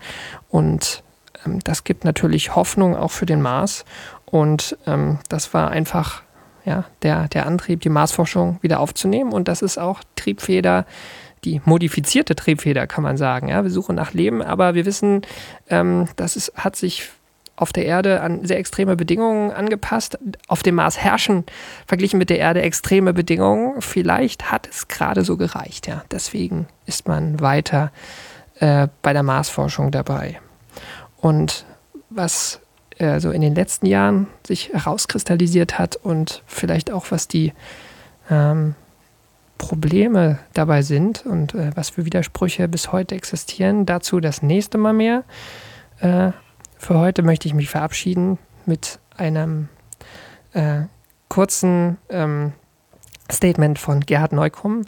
Und 0.48 1.02
ähm, 1.46 1.60
das 1.64 1.84
gibt 1.84 2.04
natürlich 2.04 2.54
Hoffnung 2.54 2.96
auch 2.96 3.10
für 3.10 3.26
den 3.26 3.42
Mars. 3.42 3.84
Und 4.26 4.76
ähm, 4.86 5.18
das 5.28 5.54
war 5.54 5.70
einfach 5.70 6.22
ja, 6.64 6.84
der, 7.02 7.28
der 7.28 7.46
Antrieb, 7.46 7.80
die 7.80 7.88
Marsforschung 7.88 8.58
wieder 8.62 8.80
aufzunehmen. 8.80 9.32
Und 9.32 9.48
das 9.48 9.62
ist 9.62 9.78
auch 9.78 10.00
Triebfeder 10.16 10.84
die 11.44 11.60
modifizierte 11.64 12.34
Triebfeder, 12.34 12.86
kann 12.86 13.02
man 13.02 13.16
sagen. 13.16 13.48
Ja, 13.48 13.62
wir 13.62 13.70
suchen 13.70 13.96
nach 13.96 14.12
Leben, 14.12 14.42
aber 14.42 14.74
wir 14.74 14.84
wissen, 14.86 15.22
ähm, 15.68 16.08
das 16.16 16.36
ist, 16.36 16.52
hat 16.54 16.76
sich 16.76 17.10
auf 17.60 17.72
der 17.74 17.84
Erde 17.84 18.22
an 18.22 18.46
sehr 18.46 18.58
extreme 18.58 18.96
Bedingungen 18.96 19.50
angepasst. 19.50 20.18
Auf 20.48 20.62
dem 20.62 20.76
Mars 20.76 20.98
herrschen 20.98 21.44
verglichen 21.86 22.18
mit 22.18 22.30
der 22.30 22.38
Erde 22.38 22.62
extreme 22.62 23.12
Bedingungen. 23.12 23.82
Vielleicht 23.82 24.50
hat 24.50 24.66
es 24.66 24.88
gerade 24.88 25.24
so 25.24 25.36
gereicht. 25.36 25.86
Ja. 25.86 26.02
Deswegen 26.10 26.66
ist 26.86 27.06
man 27.06 27.40
weiter 27.40 27.92
äh, 28.60 28.88
bei 29.02 29.12
der 29.12 29.22
Marsforschung 29.22 29.90
dabei. 29.90 30.40
Und 31.18 31.66
was 32.08 32.60
äh, 32.96 33.20
so 33.20 33.30
in 33.30 33.42
den 33.42 33.54
letzten 33.54 33.84
Jahren 33.84 34.28
sich 34.46 34.70
herauskristallisiert 34.72 35.78
hat 35.78 35.96
und 35.96 36.42
vielleicht 36.46 36.90
auch 36.90 37.10
was 37.10 37.28
die 37.28 37.52
ähm, 38.30 38.74
Probleme 39.60 40.38
dabei 40.54 40.80
sind 40.80 41.26
und 41.26 41.54
äh, 41.54 41.70
was 41.74 41.90
für 41.90 42.06
Widersprüche 42.06 42.66
bis 42.66 42.92
heute 42.92 43.14
existieren. 43.14 43.84
Dazu 43.84 44.18
das 44.18 44.42
nächste 44.42 44.78
Mal 44.78 44.94
mehr. 44.94 45.22
Äh, 46.00 46.32
für 46.78 46.98
heute 46.98 47.22
möchte 47.22 47.46
ich 47.46 47.52
mich 47.52 47.68
verabschieden 47.68 48.38
mit 48.64 48.98
einem 49.18 49.68
äh, 50.54 50.84
kurzen 51.28 51.98
ähm, 52.08 52.54
Statement 53.30 53.78
von 53.78 54.00
Gerhard 54.00 54.32
Neukomm, 54.32 54.86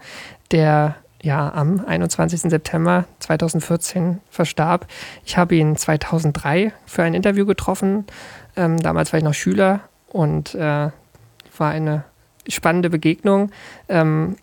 der 0.51 0.97
ja 1.21 1.53
am 1.53 1.85
21. 1.85 2.41
September 2.41 3.05
2014 3.19 4.23
verstarb. 4.31 4.87
Ich 5.27 5.37
habe 5.37 5.55
ihn 5.55 5.77
2003 5.77 6.73
für 6.87 7.03
ein 7.03 7.13
Interview 7.13 7.45
getroffen. 7.45 8.07
Ähm, 8.57 8.79
damals 8.79 9.13
war 9.13 9.19
ich 9.19 9.25
noch 9.25 9.35
Schüler 9.35 9.81
und 10.09 10.55
äh, 10.55 10.89
war 11.59 11.71
eine 11.71 12.05
spannende 12.49 12.89
Begegnung. 12.89 13.51
Ähm, 13.89 14.37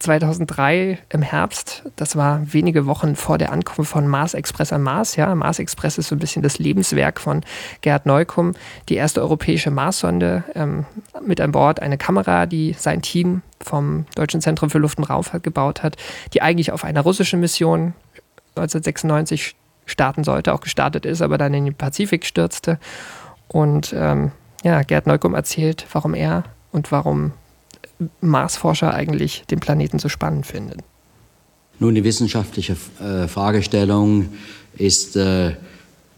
2003 0.00 0.98
im 1.08 1.22
Herbst, 1.22 1.82
das 1.96 2.16
war 2.16 2.52
wenige 2.52 2.86
Wochen 2.86 3.16
vor 3.16 3.38
der 3.38 3.52
Ankunft 3.52 3.90
von 3.90 4.06
Mars 4.06 4.34
Express 4.34 4.72
am 4.72 4.82
Mars. 4.82 5.16
Ja, 5.16 5.34
Mars 5.34 5.58
Express 5.58 5.98
ist 5.98 6.08
so 6.08 6.16
ein 6.16 6.18
bisschen 6.18 6.42
das 6.42 6.58
Lebenswerk 6.58 7.20
von 7.20 7.42
Gerd 7.80 8.04
Neukum, 8.04 8.52
die 8.88 8.96
erste 8.96 9.22
europäische 9.22 9.70
Marssonde 9.70 10.44
ähm, 10.54 10.84
mit 11.24 11.40
an 11.40 11.52
Bord, 11.52 11.80
eine 11.80 11.96
Kamera, 11.96 12.46
die 12.46 12.74
sein 12.78 13.02
Team 13.02 13.42
vom 13.60 14.04
Deutschen 14.14 14.40
Zentrum 14.40 14.68
für 14.68 14.78
Luft 14.78 14.98
und 14.98 15.04
Raumfahrt 15.04 15.42
gebaut 15.42 15.82
hat, 15.82 15.96
die 16.34 16.42
eigentlich 16.42 16.72
auf 16.72 16.84
einer 16.84 17.00
russischen 17.00 17.40
Mission 17.40 17.94
1996 18.56 19.56
starten 19.86 20.24
sollte, 20.24 20.52
auch 20.52 20.60
gestartet 20.60 21.06
ist, 21.06 21.22
aber 21.22 21.38
dann 21.38 21.54
in 21.54 21.64
den 21.64 21.74
Pazifik 21.74 22.26
stürzte. 22.26 22.78
Und 23.48 23.94
ähm, 23.96 24.32
ja, 24.62 24.82
Gerd 24.82 25.06
Neukum 25.06 25.34
erzählt, 25.34 25.86
warum 25.92 26.14
er 26.14 26.44
und 26.72 26.92
warum 26.92 27.32
Marsforscher 28.20 28.92
eigentlich 28.92 29.44
den 29.50 29.60
Planeten 29.60 29.98
so 29.98 30.08
spannend 30.08 30.46
finden? 30.46 30.78
Nun, 31.78 31.94
die 31.94 32.04
wissenschaftliche 32.04 32.76
äh, 33.00 33.26
Fragestellung 33.26 34.28
ist 34.76 35.16
äh, 35.16 35.54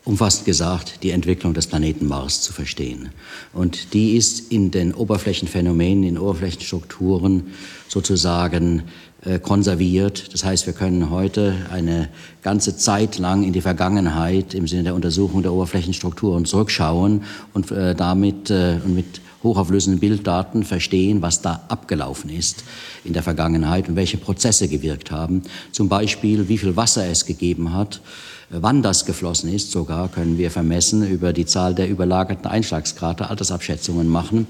umfassend 0.05 0.47
gesagt, 0.47 1.03
die 1.03 1.11
Entwicklung 1.11 1.53
des 1.53 1.67
Planeten 1.67 2.07
Mars 2.07 2.41
zu 2.41 2.53
verstehen. 2.53 3.11
Und 3.53 3.93
die 3.93 4.17
ist 4.17 4.53
in 4.53 4.71
den 4.71 4.95
Oberflächenphänomenen, 4.95 6.05
in 6.05 6.19
Oberflächenstrukturen 6.19 7.49
sozusagen 7.89 8.85
äh, 9.25 9.41
konserviert. 9.41 10.33
Das 10.33 10.45
heißt, 10.45 10.67
wir 10.67 10.75
können 10.75 11.11
heute 11.11 11.57
eine 11.73 12.09
ganze 12.43 12.77
Zeit 12.77 13.19
lang 13.19 13.43
in 13.43 13.53
die 13.53 13.61
Vergangenheit 13.61 14.55
im 14.55 14.69
Sinne 14.69 14.85
der 14.85 14.95
Untersuchung 14.95 15.43
der 15.43 15.53
Oberflächenstrukturen 15.53 16.45
zurückschauen 16.45 17.25
und 17.53 17.73
äh, 17.73 17.97
damit 17.97 18.51
äh, 18.51 18.79
und 18.85 18.95
mit 18.95 19.21
hochauflösenden 19.47 20.01
Bilddaten 20.01 20.65
verstehen, 20.65 21.23
was 21.23 21.41
da 21.41 21.65
abgelaufen 21.69 22.31
ist 22.31 22.65
in 23.05 23.13
der 23.13 23.23
Vergangenheit 23.23 23.89
und 23.89 23.97
welche 23.97 24.19
Prozesse 24.19 24.69
gewirkt 24.69 25.11
haben. 25.11 25.43
Zum 25.73 25.89
Beispiel, 25.89 26.49
wie 26.49 26.59
viel 26.59 26.77
Wasser 26.77 27.07
es 27.07 27.25
gegeben 27.25 27.73
hat, 27.73 28.01
wann 28.51 28.83
das 28.83 29.05
geflossen 29.05 29.53
ist, 29.53 29.73
sogar 29.73 30.09
können 30.09 30.39
wir 30.39 30.51
vermessen 30.51 31.09
über 31.09 31.33
die 31.33 31.47
Zahl 31.47 31.75
der 31.75 31.89
überlagerten 31.89 32.47
Einschlagskrater, 32.47 33.31
Altersabschätzungen 33.31 34.09
machen, 34.09 34.47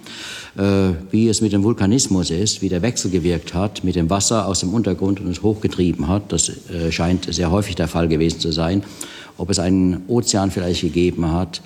äh, 0.56 0.90
wie 1.10 1.28
es 1.28 1.40
mit 1.40 1.52
dem 1.52 1.62
Vulkanismus 1.62 2.30
ist, 2.30 2.62
wie 2.62 2.68
der 2.68 2.82
Wechsel 2.82 3.10
gewirkt 3.10 3.54
hat, 3.54 3.84
mit 3.84 3.96
dem 3.96 4.10
Wasser 4.10 4.46
aus 4.46 4.60
dem 4.60 4.74
Untergrund 4.74 5.20
und 5.20 5.30
es 5.30 5.42
hochgetrieben 5.42 6.08
hat. 6.08 6.32
Das 6.32 6.48
äh, 6.48 6.92
scheint 6.92 7.32
sehr 7.32 7.50
häufig 7.50 7.74
der 7.76 7.88
Fall 7.88 8.08
gewesen 8.08 8.40
zu 8.40 8.52
sein. 8.52 8.82
Ob 9.38 9.50
es 9.50 9.58
einen 9.58 10.02
Ozean 10.08 10.50
vielleicht 10.50 10.80
gegeben 10.80 11.30
hat, 11.32 11.62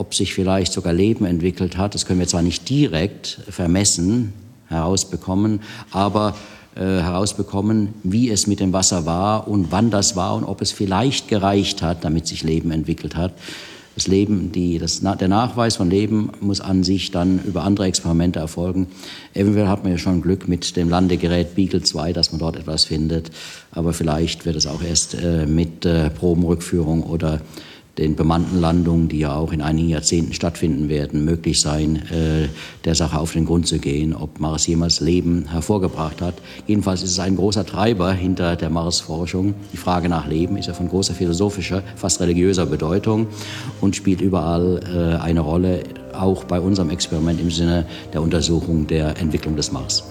ob 0.00 0.14
sich 0.14 0.32
vielleicht 0.32 0.72
sogar 0.72 0.94
Leben 0.94 1.26
entwickelt 1.26 1.76
hat, 1.76 1.94
das 1.94 2.06
können 2.06 2.20
wir 2.20 2.26
zwar 2.26 2.40
nicht 2.40 2.68
direkt 2.70 3.38
vermessen, 3.48 4.32
herausbekommen, 4.68 5.60
aber 5.90 6.34
äh, 6.74 6.80
herausbekommen, 6.80 7.90
wie 8.02 8.30
es 8.30 8.46
mit 8.46 8.60
dem 8.60 8.72
Wasser 8.72 9.04
war 9.04 9.46
und 9.46 9.70
wann 9.70 9.90
das 9.90 10.16
war 10.16 10.36
und 10.36 10.44
ob 10.44 10.62
es 10.62 10.72
vielleicht 10.72 11.28
gereicht 11.28 11.82
hat, 11.82 12.02
damit 12.04 12.26
sich 12.26 12.42
Leben 12.42 12.70
entwickelt 12.70 13.14
hat. 13.14 13.34
Das 13.94 14.06
Leben, 14.06 14.52
die, 14.52 14.78
das, 14.78 15.00
der 15.00 15.28
Nachweis 15.28 15.76
von 15.76 15.90
Leben 15.90 16.30
muss 16.40 16.62
an 16.62 16.82
sich 16.82 17.10
dann 17.10 17.40
über 17.44 17.64
andere 17.64 17.86
Experimente 17.86 18.38
erfolgen. 18.38 18.86
Eventuell 19.34 19.68
hat 19.68 19.82
man 19.82 19.92
ja 19.92 19.98
schon 19.98 20.22
Glück 20.22 20.48
mit 20.48 20.76
dem 20.76 20.88
Landegerät 20.88 21.54
Beagle 21.56 21.82
2, 21.82 22.14
dass 22.14 22.32
man 22.32 22.38
dort 22.38 22.56
etwas 22.56 22.84
findet. 22.84 23.30
Aber 23.72 23.92
vielleicht 23.92 24.46
wird 24.46 24.56
es 24.56 24.66
auch 24.66 24.80
erst 24.80 25.14
äh, 25.14 25.44
mit 25.44 25.84
äh, 25.84 26.08
Probenrückführung 26.08 27.02
oder 27.02 27.42
den 28.00 28.16
bemannten 28.16 28.60
Landungen, 28.60 29.08
die 29.08 29.20
ja 29.20 29.34
auch 29.34 29.52
in 29.52 29.60
einigen 29.60 29.90
Jahrzehnten 29.90 30.32
stattfinden 30.32 30.88
werden, 30.88 31.24
möglich 31.24 31.60
sein, 31.60 31.96
äh, 32.10 32.48
der 32.84 32.94
Sache 32.94 33.18
auf 33.18 33.34
den 33.34 33.44
Grund 33.44 33.66
zu 33.66 33.78
gehen, 33.78 34.14
ob 34.14 34.40
Mars 34.40 34.66
jemals 34.66 35.00
Leben 35.00 35.46
hervorgebracht 35.50 36.22
hat. 36.22 36.34
Jedenfalls 36.66 37.02
ist 37.02 37.10
es 37.12 37.20
ein 37.20 37.36
großer 37.36 37.66
Treiber 37.66 38.12
hinter 38.12 38.56
der 38.56 38.70
Marsforschung. 38.70 39.54
Die 39.72 39.76
Frage 39.76 40.08
nach 40.08 40.26
Leben 40.26 40.56
ist 40.56 40.66
ja 40.66 40.72
von 40.72 40.88
großer 40.88 41.14
philosophischer, 41.14 41.82
fast 41.94 42.20
religiöser 42.20 42.66
Bedeutung 42.66 43.26
und 43.82 43.94
spielt 43.94 44.22
überall 44.22 44.80
äh, 44.82 45.22
eine 45.22 45.40
Rolle, 45.40 45.82
auch 46.14 46.44
bei 46.44 46.58
unserem 46.58 46.90
Experiment 46.90 47.40
im 47.40 47.50
Sinne 47.50 47.86
der 48.12 48.22
Untersuchung 48.22 48.86
der 48.86 49.20
Entwicklung 49.20 49.56
des 49.56 49.70
Mars. 49.72 50.04